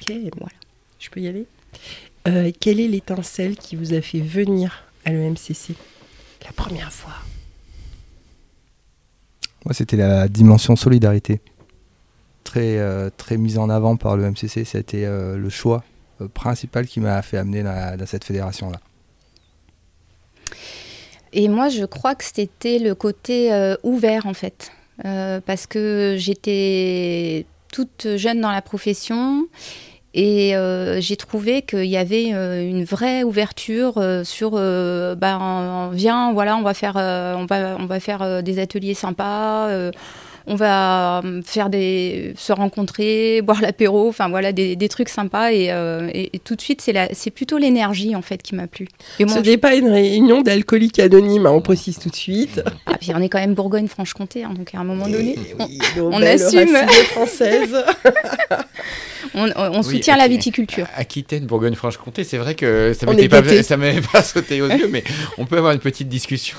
Ok, 0.00 0.12
voilà. 0.36 0.52
Je 0.98 1.10
peux 1.10 1.20
y 1.20 1.28
aller 1.28 1.46
euh, 2.26 2.50
Quelle 2.60 2.80
est 2.80 2.88
l'étincelle 2.88 3.56
qui 3.56 3.76
vous 3.76 3.94
a 3.94 4.00
fait 4.00 4.20
venir 4.20 4.84
à 5.04 5.12
l'EMCC 5.12 5.74
la 6.44 6.52
première 6.52 6.92
fois? 6.92 7.14
Moi, 9.64 9.72
c'était 9.72 9.96
la 9.96 10.28
dimension 10.28 10.76
solidarité. 10.76 11.40
Très, 12.42 12.78
euh, 12.78 13.08
très 13.16 13.38
mise 13.38 13.58
en 13.58 13.70
avant 13.70 13.96
par 13.96 14.16
l'EMCC. 14.16 14.64
C'était 14.64 15.04
euh, 15.04 15.36
le 15.36 15.48
choix 15.48 15.84
principal 16.34 16.86
qui 16.86 17.00
m'a 17.00 17.20
fait 17.22 17.38
amener 17.38 17.62
dans, 17.62 17.96
dans 17.98 18.06
cette 18.06 18.24
fédération-là. 18.24 18.80
Et 21.34 21.48
moi, 21.48 21.68
je 21.68 21.84
crois 21.84 22.14
que 22.14 22.24
c'était 22.24 22.78
le 22.78 22.94
côté 22.94 23.52
euh, 23.52 23.74
ouvert, 23.82 24.26
en 24.26 24.34
fait. 24.34 24.70
Euh, 25.04 25.40
parce 25.44 25.66
que 25.66 26.14
j'étais 26.16 27.46
toute 27.74 28.06
jeune 28.16 28.40
dans 28.40 28.52
la 28.52 28.62
profession. 28.62 29.46
Et 30.16 30.54
euh, 30.54 31.00
j'ai 31.00 31.16
trouvé 31.16 31.62
qu'il 31.62 31.86
y 31.86 31.96
avait 31.96 32.28
une 32.28 32.84
vraie 32.84 33.24
ouverture 33.24 34.00
sur 34.22 34.52
ben, 34.52 35.90
viens 35.92 36.32
voilà 36.32 36.56
on 36.56 36.62
va 36.62 36.72
faire 36.72 36.94
on 36.94 37.46
va 37.46 37.76
on 37.80 37.86
va 37.86 37.98
faire 37.98 38.40
des 38.44 38.60
ateliers 38.60 38.94
sympas 38.94 39.90
on 40.46 40.56
va 40.56 41.22
euh, 41.24 41.40
faire 41.42 41.70
des, 41.70 42.34
se 42.36 42.52
rencontrer, 42.52 43.40
boire 43.44 43.60
l'apéro, 43.60 44.08
enfin 44.08 44.28
voilà, 44.28 44.52
des, 44.52 44.76
des, 44.76 44.88
trucs 44.88 45.08
sympas. 45.08 45.52
Et, 45.52 45.72
euh, 45.72 46.10
et, 46.12 46.38
tout 46.38 46.54
de 46.54 46.60
suite, 46.60 46.80
c'est, 46.80 46.92
la, 46.92 47.08
c'est 47.12 47.30
plutôt 47.30 47.58
l'énergie 47.58 48.14
en 48.14 48.22
fait 48.22 48.42
qui 48.42 48.54
m'a 48.54 48.66
plu. 48.66 48.88
Et 49.18 49.26
Ce 49.26 49.38
n'est 49.38 49.56
pas 49.56 49.74
une 49.74 49.88
réunion 49.88 50.42
d'alcooliques 50.42 50.98
anonymes, 50.98 51.46
hein, 51.46 51.52
on 51.52 51.60
précise 51.60 51.98
tout 51.98 52.10
de 52.10 52.16
suite. 52.16 52.62
Ah, 52.86 52.96
puis 53.00 53.12
on 53.14 53.20
est 53.20 53.28
quand 53.28 53.38
même 53.38 53.54
Bourgogne-Franche-Comté, 53.54 54.44
hein, 54.44 54.52
donc 54.56 54.74
à 54.74 54.78
un 54.78 54.84
moment 54.84 55.08
donné, 55.08 55.36
oui, 55.60 55.78
on, 55.98 56.12
on 56.12 56.22
assume. 56.22 56.76
française. 57.12 57.74
on, 59.34 59.50
on 59.56 59.78
oui, 59.78 59.84
soutient 59.84 60.16
la 60.16 60.28
viticulture. 60.28 60.86
Aquitaine, 60.94 61.46
Bourgogne-Franche-Comté, 61.46 62.24
c'est 62.24 62.38
vrai 62.38 62.54
que 62.54 62.92
ça 62.98 63.06
m'était 63.06 63.28
pas, 63.28 63.62
ça 63.62 63.76
m'avait 63.76 64.00
pas 64.00 64.22
sauté 64.22 64.60
aux 64.60 64.68
yeux, 64.68 64.88
mais 64.90 65.04
on 65.38 65.46
peut 65.46 65.56
avoir 65.56 65.72
une 65.72 65.80
petite 65.80 66.08
discussion. 66.08 66.56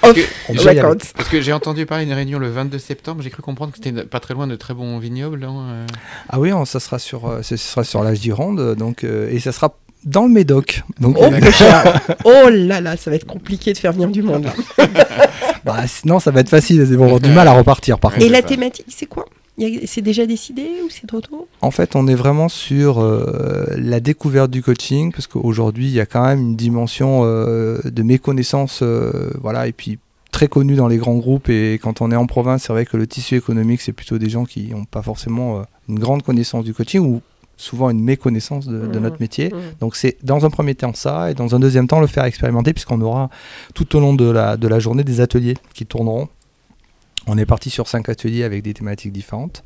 parce, 0.00 0.14
que, 0.14 1.14
parce 1.16 1.28
que 1.28 1.40
j'ai 1.40 1.52
entendu 1.52 1.86
parler 1.86 2.04
d'une 2.04 2.14
réunion 2.14 2.38
le 2.38 2.48
22 2.48 2.78
septembre, 2.78 2.99
j'ai 3.20 3.30
cru 3.30 3.42
comprendre 3.42 3.72
que 3.72 3.78
c'était 3.82 4.04
pas 4.04 4.20
très 4.20 4.34
loin 4.34 4.46
de 4.46 4.56
très 4.56 4.74
bons 4.74 4.98
vignobles. 4.98 5.44
Hein, 5.44 5.86
ah 6.28 6.40
oui, 6.40 6.52
on, 6.52 6.64
ça 6.64 6.80
sera 6.80 6.98
sur, 6.98 7.26
euh, 7.26 7.42
ce 7.42 7.56
sera 7.56 7.84
sur 7.84 8.02
la 8.02 8.14
Gironde, 8.14 8.76
donc, 8.76 9.04
euh, 9.04 9.30
et 9.30 9.38
ça 9.40 9.52
sera 9.52 9.74
dans 10.04 10.24
le 10.24 10.30
Médoc. 10.30 10.82
Donc, 10.98 11.16
oh, 11.18 11.24
oh, 12.24 12.48
là 12.50 12.80
là, 12.80 12.96
ça 12.96 13.10
va 13.10 13.16
être 13.16 13.26
compliqué 13.26 13.72
de 13.72 13.78
faire 13.78 13.92
venir 13.92 14.08
du 14.08 14.22
monde. 14.22 14.46
bah, 15.64 15.86
sinon, 15.86 16.20
ça 16.20 16.30
va 16.30 16.40
être 16.40 16.48
facile. 16.48 16.86
Ils 16.88 16.96
vont 16.96 17.04
avoir 17.04 17.20
du 17.20 17.30
mal 17.30 17.48
à 17.48 17.52
repartir. 17.52 17.98
Par 17.98 18.16
Et 18.18 18.28
la 18.28 18.42
thématique, 18.42 18.86
c'est 18.88 19.06
quoi? 19.06 19.26
C'est 19.84 20.00
déjà 20.00 20.24
décidé 20.24 20.62
ou 20.84 20.88
c'est 20.88 21.06
trop 21.06 21.20
tôt? 21.20 21.46
En 21.60 21.70
fait, 21.70 21.94
on 21.94 22.06
est 22.06 22.14
vraiment 22.14 22.48
sur 22.48 23.00
euh, 23.00 23.66
la 23.76 24.00
découverte 24.00 24.50
du 24.50 24.62
coaching, 24.62 25.12
parce 25.12 25.26
qu'aujourd'hui, 25.26 25.86
il 25.86 25.92
y 25.92 26.00
a 26.00 26.06
quand 26.06 26.24
même 26.24 26.40
une 26.40 26.56
dimension 26.56 27.22
euh, 27.24 27.78
de 27.84 28.02
méconnaissance, 28.02 28.80
euh, 28.82 29.30
voilà, 29.42 29.66
et 29.66 29.72
puis 29.72 29.98
très 30.40 30.48
connue 30.48 30.74
dans 30.74 30.88
les 30.88 30.96
grands 30.96 31.18
groupes. 31.18 31.50
Et 31.50 31.74
quand 31.82 32.00
on 32.00 32.10
est 32.10 32.16
en 32.16 32.24
province, 32.24 32.62
c'est 32.62 32.72
vrai 32.72 32.86
que 32.86 32.96
le 32.96 33.06
tissu 33.06 33.36
économique, 33.36 33.82
c'est 33.82 33.92
plutôt 33.92 34.16
des 34.16 34.30
gens 34.30 34.46
qui 34.46 34.68
n'ont 34.68 34.86
pas 34.86 35.02
forcément 35.02 35.64
une 35.86 35.98
grande 35.98 36.22
connaissance 36.22 36.64
du 36.64 36.72
coaching 36.72 37.02
ou 37.02 37.20
souvent 37.58 37.90
une 37.90 38.02
méconnaissance 38.02 38.66
de, 38.66 38.86
de 38.86 38.98
mmh. 38.98 39.02
notre 39.02 39.20
métier. 39.20 39.48
Mmh. 39.50 39.58
Donc 39.80 39.96
c'est 39.96 40.16
dans 40.22 40.46
un 40.46 40.48
premier 40.48 40.74
temps 40.74 40.94
ça, 40.94 41.30
et 41.30 41.34
dans 41.34 41.54
un 41.54 41.60
deuxième 41.60 41.86
temps 41.86 42.00
le 42.00 42.06
faire 42.06 42.24
expérimenter, 42.24 42.72
puisqu'on 42.72 43.02
aura 43.02 43.28
tout 43.74 43.94
au 43.94 44.00
long 44.00 44.14
de 44.14 44.24
la, 44.30 44.56
de 44.56 44.66
la 44.66 44.78
journée 44.78 45.04
des 45.04 45.20
ateliers 45.20 45.58
qui 45.74 45.84
tourneront 45.84 46.28
on 47.26 47.36
est 47.36 47.44
parti 47.44 47.68
sur 47.68 47.86
cinq 47.86 48.08
ateliers 48.08 48.44
avec 48.44 48.62
des 48.62 48.72
thématiques 48.72 49.12
différentes. 49.12 49.62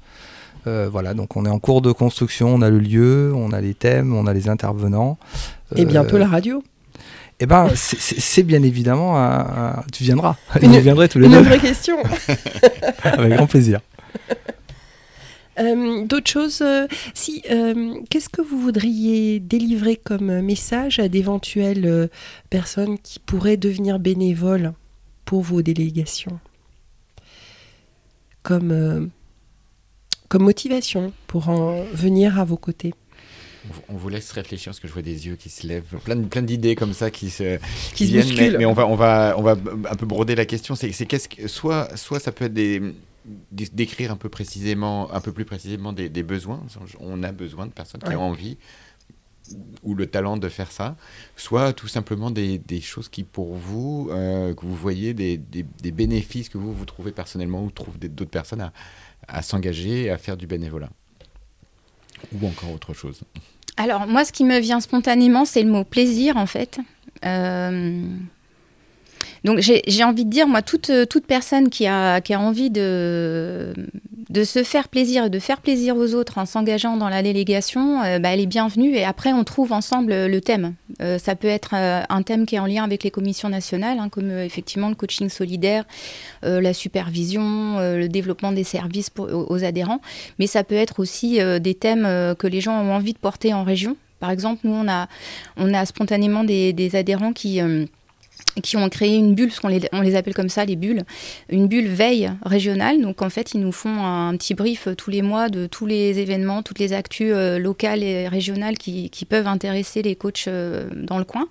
Euh, 0.66 0.88
voilà, 0.90 1.14
donc 1.14 1.36
on 1.36 1.46
est 1.46 1.50
en 1.50 1.60
cours 1.60 1.82
de 1.82 1.92
construction, 1.92 2.48
on 2.52 2.62
a 2.62 2.68
le 2.68 2.80
lieu, 2.80 3.32
on 3.32 3.52
a 3.52 3.60
les 3.60 3.74
thèmes, 3.74 4.12
on 4.12 4.26
a 4.26 4.32
les 4.32 4.48
intervenants. 4.48 5.18
Et 5.76 5.84
bientôt 5.84 6.18
la 6.18 6.26
radio 6.26 6.64
eh 7.40 7.46
ben, 7.46 7.68
c'est 7.74 8.42
bien 8.44 8.62
évidemment, 8.62 9.18
un, 9.18 9.82
tu 9.92 10.04
viendras. 10.04 10.36
Une, 10.62 10.70
tous 11.08 11.18
les 11.18 11.26
une 11.26 11.38
vraie 11.38 11.58
question. 11.58 11.96
Avec 13.02 13.32
grand 13.32 13.46
plaisir. 13.46 13.80
Euh, 15.60 16.04
d'autres 16.04 16.28
choses, 16.28 16.62
euh, 16.62 16.88
si, 17.14 17.42
qu'est-ce 18.10 18.28
que 18.28 18.42
vous 18.42 18.58
voudriez 18.58 19.38
délivrer 19.38 19.94
comme 19.94 20.40
message 20.40 20.98
à 20.98 21.08
d'éventuelles 21.08 22.10
personnes 22.50 22.98
qui 22.98 23.20
pourraient 23.20 23.56
devenir 23.56 24.00
bénévoles 24.00 24.72
pour 25.24 25.42
vos 25.42 25.62
délégations? 25.62 26.40
Comme, 28.42 28.72
euh, 28.72 29.06
comme 30.28 30.42
motivation 30.42 31.12
pour 31.28 31.48
en 31.48 31.84
venir 31.92 32.40
à 32.40 32.44
vos 32.44 32.56
côtés 32.56 32.92
on 33.88 33.94
vous 33.94 34.08
laisse 34.08 34.30
réfléchir 34.32 34.70
parce 34.70 34.80
que 34.80 34.88
je 34.88 34.92
vois 34.92 35.02
des 35.02 35.26
yeux 35.26 35.36
qui 35.36 35.48
se 35.48 35.66
lèvent, 35.66 35.96
plein, 36.04 36.22
plein 36.22 36.42
d'idées 36.42 36.74
comme 36.74 36.92
ça 36.92 37.10
qui 37.10 37.30
se, 37.30 37.58
qui, 37.94 38.06
viennent. 38.06 38.56
Mais, 38.58 38.66
on 38.66 38.72
va, 38.72 38.86
on 38.86 38.96
va, 38.96 39.34
on 39.38 39.42
va 39.42 39.52
un 39.52 39.96
peu 39.96 40.06
broder 40.06 40.34
la 40.34 40.44
question. 40.44 40.74
C'est, 40.74 40.90
qu'est-ce 41.06 41.28
que, 41.28 41.48
soit, 41.48 41.96
soit 41.96 42.20
ça 42.20 42.32
peut 42.32 42.46
être 42.46 42.54
des, 42.54 42.80
d'écrire 43.50 44.12
un 44.12 44.16
peu 44.16 44.28
précisément, 44.28 45.12
un 45.12 45.20
peu 45.20 45.32
plus 45.32 45.44
précisément 45.44 45.92
des, 45.92 46.08
des 46.08 46.22
besoins. 46.22 46.62
On 47.00 47.22
a 47.22 47.32
besoin 47.32 47.66
de 47.66 47.72
personnes 47.72 48.02
qui 48.02 48.14
ont 48.14 48.22
envie 48.22 48.56
ou 49.82 49.94
le 49.94 50.06
talent 50.06 50.36
de 50.36 50.48
faire 50.48 50.72
ça, 50.72 50.96
soit 51.36 51.72
tout 51.72 51.88
simplement 51.88 52.30
des, 52.30 52.58
des 52.58 52.80
choses 52.80 53.08
qui 53.08 53.24
pour 53.24 53.54
vous, 53.54 54.08
euh, 54.10 54.54
que 54.54 54.64
vous 54.64 54.74
voyez 54.74 55.12
des, 55.12 55.36
des, 55.36 55.92
bénéfices 55.92 56.48
que 56.48 56.56
vous, 56.56 56.72
vous 56.72 56.86
trouvez 56.86 57.12
personnellement 57.12 57.62
ou 57.62 57.70
trouvent 57.70 57.98
d'autres 57.98 58.30
personnes 58.30 58.62
à, 58.62 58.72
à 59.28 59.42
s'engager 59.42 60.04
et 60.04 60.10
à 60.10 60.18
faire 60.18 60.36
du 60.36 60.46
bénévolat. 60.46 60.90
Ou 62.32 62.46
encore 62.46 62.72
autre 62.72 62.94
chose. 62.94 63.20
Alors 63.76 64.06
moi, 64.06 64.24
ce 64.24 64.32
qui 64.32 64.44
me 64.44 64.58
vient 64.58 64.80
spontanément, 64.80 65.44
c'est 65.44 65.62
le 65.62 65.70
mot 65.70 65.84
plaisir 65.84 66.36
en 66.36 66.46
fait. 66.46 66.78
Euh, 67.24 68.02
donc 69.44 69.58
j'ai 69.58 70.04
envie 70.04 70.24
de 70.24 70.30
dire, 70.30 70.46
moi, 70.46 70.62
toute, 70.62 70.90
toute 71.10 71.26
personne 71.26 71.68
qui 71.68 71.86
a, 71.86 72.20
qui 72.20 72.32
a 72.32 72.40
envie 72.40 72.70
de, 72.70 73.74
de 74.30 74.44
se 74.44 74.62
faire 74.62 74.88
plaisir 74.88 75.24
et 75.24 75.30
de 75.30 75.38
faire 75.38 75.60
plaisir 75.60 75.96
aux 75.96 76.14
autres 76.14 76.38
en 76.38 76.46
s'engageant 76.46 76.96
dans 76.96 77.08
la 77.08 77.22
délégation, 77.22 78.02
euh, 78.02 78.18
bah, 78.18 78.30
elle 78.30 78.40
est 78.40 78.46
bienvenue. 78.46 78.94
Et 78.94 79.04
après, 79.04 79.32
on 79.32 79.44
trouve 79.44 79.72
ensemble 79.72 80.26
le 80.26 80.40
thème. 80.40 80.74
Euh, 81.02 81.18
ça 81.18 81.36
peut 81.36 81.48
être 81.48 81.74
euh, 81.74 82.02
un 82.08 82.22
thème 82.22 82.46
qui 82.46 82.56
est 82.56 82.58
en 82.58 82.66
lien 82.66 82.84
avec 82.84 83.04
les 83.04 83.10
commissions 83.10 83.48
nationales, 83.48 83.98
hein, 83.98 84.08
comme 84.08 84.30
effectivement 84.30 84.88
le 84.88 84.94
coaching 84.94 85.28
solidaire, 85.28 85.84
la 86.42 86.74
supervision, 86.74 87.78
le 87.78 88.06
développement 88.08 88.52
des 88.52 88.64
services 88.64 89.10
aux, 89.18 89.64
adhérents. 89.64 90.00
Mais 90.38 90.46
ça 90.46 90.62
peut 90.64 90.74
être 90.74 91.00
aussi 91.00 91.38
des 91.60 91.74
thèmes 91.74 92.34
que 92.38 92.46
les 92.46 92.60
gens 92.60 92.74
ont 92.80 92.92
envie 92.92 93.12
de 93.12 93.18
porter 93.18 93.54
en 93.54 93.64
région. 93.64 93.96
Par 94.20 94.30
exemple, 94.30 94.60
nous, 94.64 94.74
on 94.74 94.88
a, 94.88 95.08
on 95.56 95.72
a 95.72 95.86
spontanément 95.86 96.44
des 96.44 96.90
adhérents 96.96 97.32
qui 97.32 97.60
qui 98.62 98.76
ont 98.76 98.88
créé 98.88 99.16
une 99.16 99.34
bulle, 99.34 99.52
qu'on 99.52 99.68
les, 99.68 99.80
on 99.92 100.00
les 100.00 100.14
appelle 100.14 100.34
comme 100.34 100.48
ça, 100.48 100.64
les 100.64 100.76
bulles, 100.76 101.02
une 101.48 101.66
bulle 101.66 101.88
veille 101.88 102.30
régionale. 102.44 103.00
Donc 103.00 103.22
en 103.22 103.30
fait, 103.30 103.54
ils 103.54 103.60
nous 103.60 103.72
font 103.72 104.04
un, 104.04 104.36
petit 104.36 104.54
brief 104.54 104.88
tous 104.96 105.10
les 105.10 105.22
mois 105.22 105.48
de 105.48 105.66
tous 105.66 105.86
les 105.86 106.18
événements, 106.18 106.62
toutes 106.62 106.78
les 106.78 106.92
actus 106.92 107.32
euh, 107.34 107.58
locales 107.58 108.02
et 108.02 108.28
régionales 108.28 108.78
qui, 108.78 109.10
qui, 109.10 109.24
peuvent 109.24 109.46
intéresser 109.46 110.02
les 110.02 110.14
coachs 110.14 110.44
euh, 110.48 110.88
dans 110.94 111.18
le 111.18 111.24
coin. 111.24 111.48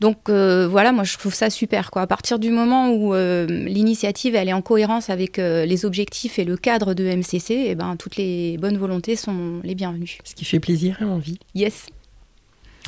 Donc 0.00 0.28
euh, 0.28 0.68
voilà, 0.68 0.92
moi 0.92 1.04
je 1.04 1.16
trouve 1.16 1.34
ça 1.34 1.50
super. 1.50 1.90
Quoi. 1.90 2.02
À 2.02 2.06
partir 2.06 2.38
du 2.38 2.50
moment 2.50 2.90
où 2.90 3.14
l'initiative 3.14 4.34
elle 4.34 4.48
est 4.48 4.52
en 4.52 4.62
cohérence 4.62 5.10
avec 5.10 5.38
les 5.38 5.84
objectifs 5.84 6.38
et 6.38 6.44
le 6.44 6.56
cadre 6.56 6.94
de 6.94 7.04
MCC, 7.04 7.50
et 7.50 7.70
eh 7.70 7.74
ben, 7.74 7.96
toutes 7.96 8.16
les 8.16 8.58
bonnes 8.58 8.78
volontés 8.78 9.16
sont 9.16 9.60
les 9.64 9.74
bienvenues. 9.74 10.18
Ce 10.24 10.34
qui 10.34 10.44
fait 10.44 10.60
plaisir 10.60 10.98
et 11.00 11.04
envie. 11.04 11.38
Yes. 11.54 11.86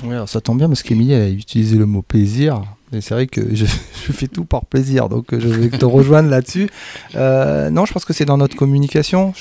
Oui, 0.04 0.14
ça 0.26 0.40
tombe 0.40 0.58
bien 0.58 0.68
parce 0.68 0.82
qu'Emilie 0.82 1.14
a 1.14 1.28
utilisé 1.28 1.76
le 1.76 1.87
mot 1.87 2.02
plaisir 2.02 2.62
c'est 2.92 3.11
vrai 3.11 3.26
que 3.26 3.54
je, 3.54 3.66
je, 4.07 4.12
fais 4.12 4.26
tout 4.26 4.45
par 4.45 4.64
plaisir, 4.64 5.09
donc 5.09 5.33
euh, 5.33 5.40
je 5.40 5.49
vais 5.49 5.69
te 5.69 5.85
rejoindre 5.85 6.28
là-dessus. 6.30 6.69
Euh, 7.14 7.71
non, 7.71 7.85
je 7.85 7.92
pense 7.92 8.04
que 8.04 8.12
c'est 8.12 8.25
dans 8.25 8.38
notre 8.38 8.57
communication. 8.57 9.33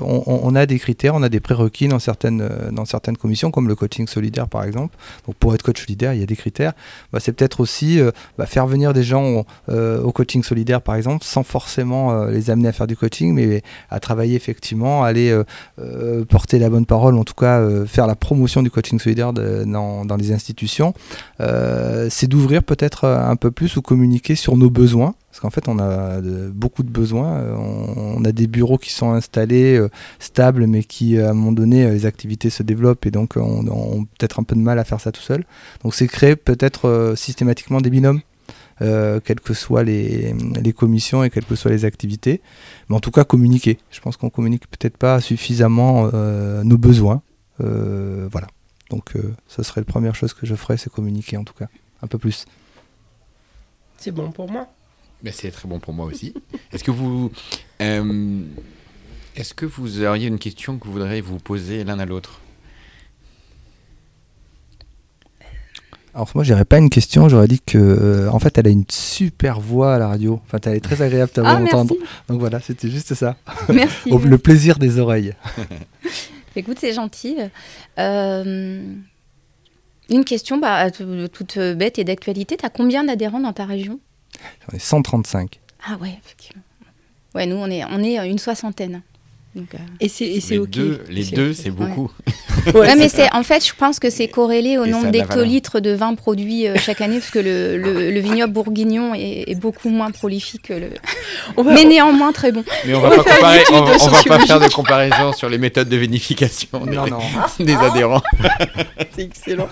On, 0.00 0.54
a 0.54 0.66
des 0.66 0.78
critères, 0.78 1.14
on 1.14 1.22
a 1.22 1.28
des 1.28 1.40
prérequis 1.40 1.88
dans 1.88 1.98
certaines, 1.98 2.40
euh, 2.42 2.70
dans 2.70 2.84
certaines 2.84 3.16
commissions, 3.16 3.50
comme 3.50 3.68
le 3.68 3.74
coaching 3.74 4.06
solidaire 4.06 4.48
par 4.48 4.64
exemple. 4.64 4.96
Donc 5.26 5.36
pour 5.36 5.54
être 5.54 5.62
coach 5.62 5.80
solidaire, 5.80 6.14
il 6.14 6.20
y 6.20 6.22
a 6.22 6.26
des 6.26 6.36
critères. 6.36 6.72
Bah, 7.12 7.20
c'est 7.20 7.32
peut-être 7.32 7.60
aussi 7.60 8.00
bah, 8.38 8.46
faire 8.46 8.66
venir 8.66 8.92
des 8.92 9.02
gens 9.02 9.44
au 9.68 10.12
coaching 10.12 10.42
solidaire 10.42 10.82
par 10.82 10.94
exemple, 10.94 11.24
sans 11.24 11.42
forcément 11.42 12.24
les 12.26 12.50
amener 12.50 12.68
à 12.68 12.72
faire 12.72 12.86
du 12.86 12.96
coaching, 12.96 13.34
mais 13.34 13.62
à 13.90 14.00
travailler 14.00 14.36
effectivement, 14.36 15.04
aller 15.04 15.36
porter 16.28 16.58
la 16.58 16.70
bonne 16.70 16.86
parole, 16.86 17.16
en 17.16 17.24
tout 17.24 17.34
cas 17.34 17.64
faire 17.86 18.06
la 18.06 18.14
promotion 18.14 18.62
du 18.62 18.70
coaching 18.70 18.98
solidaire 18.98 19.32
dans, 19.32 20.04
dans 20.04 20.16
les 20.16 20.32
institutions. 20.32 20.94
c'est 21.38 22.28
d'ouvrir 22.28 22.62
peut-être 22.62 23.04
un 23.04 23.36
peu 23.36 23.50
plus 23.50 23.76
ou 23.76 23.82
communiquer 23.82 24.05
sur 24.34 24.56
nos 24.56 24.70
besoins 24.70 25.14
parce 25.30 25.40
qu'en 25.40 25.50
fait 25.50 25.68
on 25.68 25.78
a 25.78 26.20
beaucoup 26.50 26.82
de 26.82 26.88
besoins. 26.88 27.34
Euh, 27.34 27.54
on, 27.56 28.24
a 28.24 28.32
des 28.32 28.46
bureaux 28.46 28.78
qui 28.78 28.90
sont 28.90 29.12
installés 29.12 29.76
euh, 29.76 29.90
stables 30.18 30.66
mais 30.66 30.82
qui 30.82 31.18
à 31.18 31.30
un 31.30 31.34
moment 31.34 31.52
donné 31.52 31.90
les 31.90 32.06
activités 32.06 32.48
se 32.50 32.62
développent 32.62 33.06
et 33.06 33.10
donc 33.10 33.36
on, 33.36 33.66
on 33.66 34.02
a 34.02 34.06
peut-être 34.18 34.40
un 34.40 34.44
peu 34.44 34.56
de 34.56 34.60
mal 34.60 34.78
à 34.78 34.84
faire 34.84 35.00
ça 35.00 35.12
tout 35.12 35.20
seul. 35.20 35.44
Donc 35.82 35.94
c'est 35.94 36.06
créer 36.06 36.36
peut-être 36.36 37.14
systématiquement 37.16 37.80
des 37.80 37.90
binômes 37.90 38.20
quelles 38.78 39.40
que 39.40 39.54
soient 39.54 39.84
les, 39.84 40.34
les, 40.62 40.72
commissions 40.74 41.24
et 41.24 41.30
quelles 41.30 41.46
que 41.46 41.54
soient 41.54 41.70
les 41.70 41.86
activités. 41.86 42.42
Mais 42.90 42.96
en 42.96 43.00
tout 43.00 43.10
cas 43.10 43.24
communiquer. 43.24 43.78
Je 43.90 44.00
pense 44.00 44.18
qu'on 44.18 44.28
communique 44.28 44.68
peut-être 44.68 44.98
pas 44.98 45.20
suffisamment 45.20 46.10
nos 46.64 46.78
besoins 46.78 47.22
voilà. 47.58 48.46
Donc 48.90 49.14
ça 49.48 49.62
serait 49.62 49.82
la 49.82 49.86
première 49.86 50.14
chose 50.14 50.32
que 50.32 50.46
je 50.46 50.54
ferais 50.54 50.76
c'est 50.76 50.92
communiquer 50.92 51.36
en 51.36 51.44
tout 51.44 51.54
cas 51.54 51.68
un 52.02 52.06
peu 52.06 52.18
plus 52.18 52.46
c'est 53.98 54.12
bon 54.12 54.30
pour 54.30 54.50
moi. 54.50 54.68
Mais 55.22 55.32
c'est 55.32 55.50
très 55.50 55.68
bon 55.68 55.80
pour 55.80 55.94
moi 55.94 56.06
aussi. 56.06 56.34
Est-ce 56.72 56.84
que 56.84 56.90
vous, 56.90 57.30
euh, 57.80 58.42
est-ce 59.36 59.52
que 59.52 59.66
vous 59.66 60.02
auriez 60.02 60.28
une 60.28 60.38
question 60.38 60.78
que 60.78 60.86
vous 60.86 60.92
voudriez 60.92 61.20
vous 61.20 61.38
poser 61.38 61.84
l'un 61.84 61.98
à 61.98 62.06
l'autre? 62.06 62.40
Alors 66.14 66.30
moi, 66.34 66.44
j'aurais 66.44 66.64
pas 66.64 66.78
une 66.78 66.88
question. 66.88 67.28
J'aurais 67.28 67.46
dit 67.46 67.60
que, 67.60 67.76
euh, 67.76 68.30
en 68.30 68.38
fait, 68.38 68.56
elle 68.56 68.66
a 68.66 68.70
une 68.70 68.86
super 68.88 69.60
voix 69.60 69.96
à 69.96 69.98
la 69.98 70.08
radio. 70.08 70.40
Enfin, 70.46 70.58
elle 70.64 70.76
est 70.76 70.80
très 70.80 71.02
agréable 71.02 71.30
à 71.36 71.42
ah, 71.44 71.56
entendre. 71.56 71.94
Donc 72.28 72.40
voilà, 72.40 72.60
c'était 72.60 72.88
juste 72.88 73.12
ça. 73.12 73.36
Merci. 73.68 74.10
le 74.24 74.38
plaisir 74.38 74.78
des 74.78 74.98
oreilles. 74.98 75.34
Écoute, 76.56 76.78
c'est 76.80 76.94
gentil. 76.94 77.36
Euh, 77.98 78.94
une 80.10 80.24
question 80.24 80.58
bah, 80.58 80.90
toute 80.90 81.58
bête 81.58 81.98
et 81.98 82.04
d'actualité. 82.04 82.56
Tu 82.56 82.64
as 82.66 82.70
combien 82.70 83.04
d'adhérents 83.04 83.40
dans 83.40 83.52
ta 83.52 83.64
région? 83.64 83.98
J'en 84.68 84.76
ai 84.76 84.78
135. 84.80 85.60
Ah 85.88 85.96
ouais, 86.00 86.16
effectivement. 86.22 86.62
Ouais, 87.34 87.46
nous, 87.46 87.56
on 87.56 87.70
est, 87.70 87.84
on 87.84 88.02
est 88.02 88.28
une 88.28 88.38
soixantaine. 88.38 89.02
Donc, 89.54 89.74
euh, 89.74 89.78
Et 90.00 90.08
c'est 90.08 90.26
et 90.26 90.40
c'est 90.40 90.54
Les 90.54 90.58
ok. 90.60 90.70
deux, 90.70 91.04
les 91.08 91.24
C'est 91.24 91.34
deux 91.36 91.52
c'est 91.54 91.70
beaucoup. 91.70 92.10
Ouais, 92.26 92.34
Ouais, 92.74 92.94
mais 92.96 93.08
c'est 93.08 93.32
en 93.34 93.42
fait, 93.42 93.64
je 93.66 93.72
pense 93.74 93.98
que 93.98 94.10
c'est 94.10 94.28
corrélé 94.28 94.78
au 94.78 94.86
nombre 94.86 95.10
d'hectolitres 95.10 95.80
de 95.80 95.90
vin 95.92 96.14
produits 96.14 96.66
euh, 96.66 96.74
chaque 96.76 97.00
année, 97.00 97.18
parce 97.18 97.30
que 97.30 97.38
le, 97.38 97.76
le, 97.78 98.10
le 98.10 98.20
vignoble 98.20 98.52
bourguignon 98.52 99.14
est, 99.14 99.44
est 99.50 99.54
beaucoup 99.60 99.88
moins 99.88 100.10
prolifique 100.10 100.62
que 100.68 100.72
le. 100.74 100.88
Va- 101.56 101.72
Mais 101.72 101.84
néanmoins 101.84 102.32
très 102.32 102.52
bon. 102.52 102.64
Mais 102.86 102.94
on 102.94 103.00
va 103.00 103.10
pas 103.10 103.16
comparer, 103.18 103.60
on, 103.72 103.76
on 103.76 103.84
va 104.08 104.22
pas 104.26 104.38
faire 104.46 104.60
de 104.60 104.68
comparaison 104.68 105.32
sur 105.32 105.48
les 105.48 105.58
méthodes 105.58 105.88
de 105.88 105.96
vinification 105.96 106.84
des, 106.86 106.96
Non, 106.96 107.06
non. 107.06 107.18
des 107.64 107.74
adhérents. 107.74 108.22
c'est 109.14 109.22
excellent. 109.22 109.68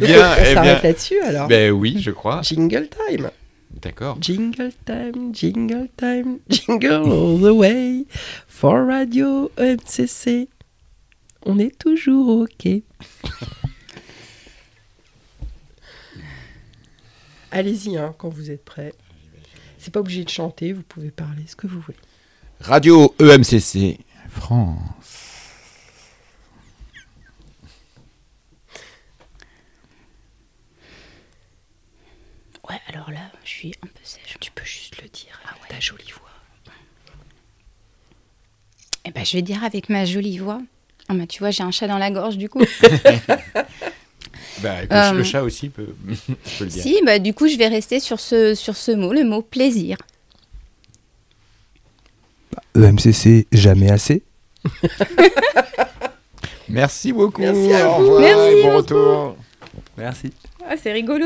Donc, 0.00 0.08
Bien, 0.08 0.28
on 0.30 0.34
eh 0.40 0.54
s'arrête 0.54 0.62
bien. 0.62 0.80
là-dessus 0.90 1.20
alors. 1.22 1.48
Ben 1.48 1.70
oui, 1.70 1.98
je 2.00 2.10
crois. 2.10 2.40
Jingle 2.42 2.88
time. 3.08 3.30
D'accord. 3.80 4.16
Jingle 4.20 4.70
time, 4.86 5.32
jingle 5.32 5.88
time, 5.96 6.38
jingle 6.48 6.92
all 6.92 7.40
the 7.40 7.52
way. 7.56 8.04
For 8.46 8.86
Radio 8.86 9.50
MCC. 9.58 10.48
On 11.44 11.58
est 11.58 11.76
toujours 11.76 12.28
OK. 12.42 12.68
Allez-y, 17.50 17.98
hein, 17.98 18.14
quand 18.16 18.28
vous 18.28 18.50
êtes 18.50 18.64
prêts. 18.64 18.94
C'est 19.78 19.92
pas 19.92 20.00
obligé 20.00 20.24
de 20.24 20.30
chanter, 20.30 20.72
vous 20.72 20.82
pouvez 20.82 21.10
parler 21.10 21.44
ce 21.46 21.56
que 21.56 21.66
vous 21.66 21.80
voulez. 21.80 21.98
Radio 22.60 23.14
EMCC 23.18 23.98
France. 24.30 24.78
Ouais, 32.68 32.80
alors 32.86 33.10
là, 33.10 33.30
je 33.44 33.50
suis 33.50 33.74
un 33.82 33.88
peu 33.88 34.00
sèche. 34.04 34.36
Tu 34.40 34.52
peux 34.52 34.64
juste 34.64 35.02
le 35.02 35.08
dire 35.08 35.38
avec 35.50 35.68
ta 35.68 35.80
jolie 35.80 36.12
voix. 36.12 36.30
Eh 39.04 39.10
ben, 39.10 39.24
je 39.24 39.36
vais 39.36 39.42
dire 39.42 39.64
avec 39.64 39.88
ma 39.88 40.04
jolie 40.04 40.38
voix. 40.38 40.62
Ah, 41.12 41.18
bah, 41.18 41.26
tu 41.26 41.40
vois, 41.40 41.50
j'ai 41.50 41.62
un 41.62 41.70
chat 41.70 41.86
dans 41.86 41.98
la 41.98 42.10
gorge 42.10 42.36
du 42.38 42.48
coup. 42.48 42.62
Bah, 44.62 44.82
le, 44.82 44.88
Euh, 44.94 45.12
le 45.12 45.24
chat 45.24 45.42
aussi 45.42 45.70
peut, 45.70 45.86
peut 46.06 46.34
le 46.60 46.66
dire. 46.66 46.82
si, 46.82 47.00
bah, 47.04 47.18
du 47.18 47.34
coup, 47.34 47.48
je 47.48 47.56
vais 47.56 47.66
rester 47.68 47.98
sur 48.00 48.20
ce, 48.20 48.54
sur 48.54 48.76
ce 48.76 48.92
mot, 48.92 49.12
le 49.12 49.24
mot 49.24 49.42
plaisir. 49.42 49.96
EMCC, 52.76 53.46
jamais 53.50 53.90
assez. 53.90 54.22
Merci 56.68 57.12
beaucoup. 57.12 57.40
Merci 57.42 57.72
à 57.74 57.90
Au 57.90 57.94
vous. 58.02 58.02
revoir 58.12 58.20
Merci 58.20 58.52
et 58.56 58.62
bon 58.62 58.66
beaucoup. 58.68 58.76
retour. 58.76 59.36
Merci. 59.98 60.32
Ah, 60.68 60.74
c'est 60.80 60.92
rigolo. 60.92 61.18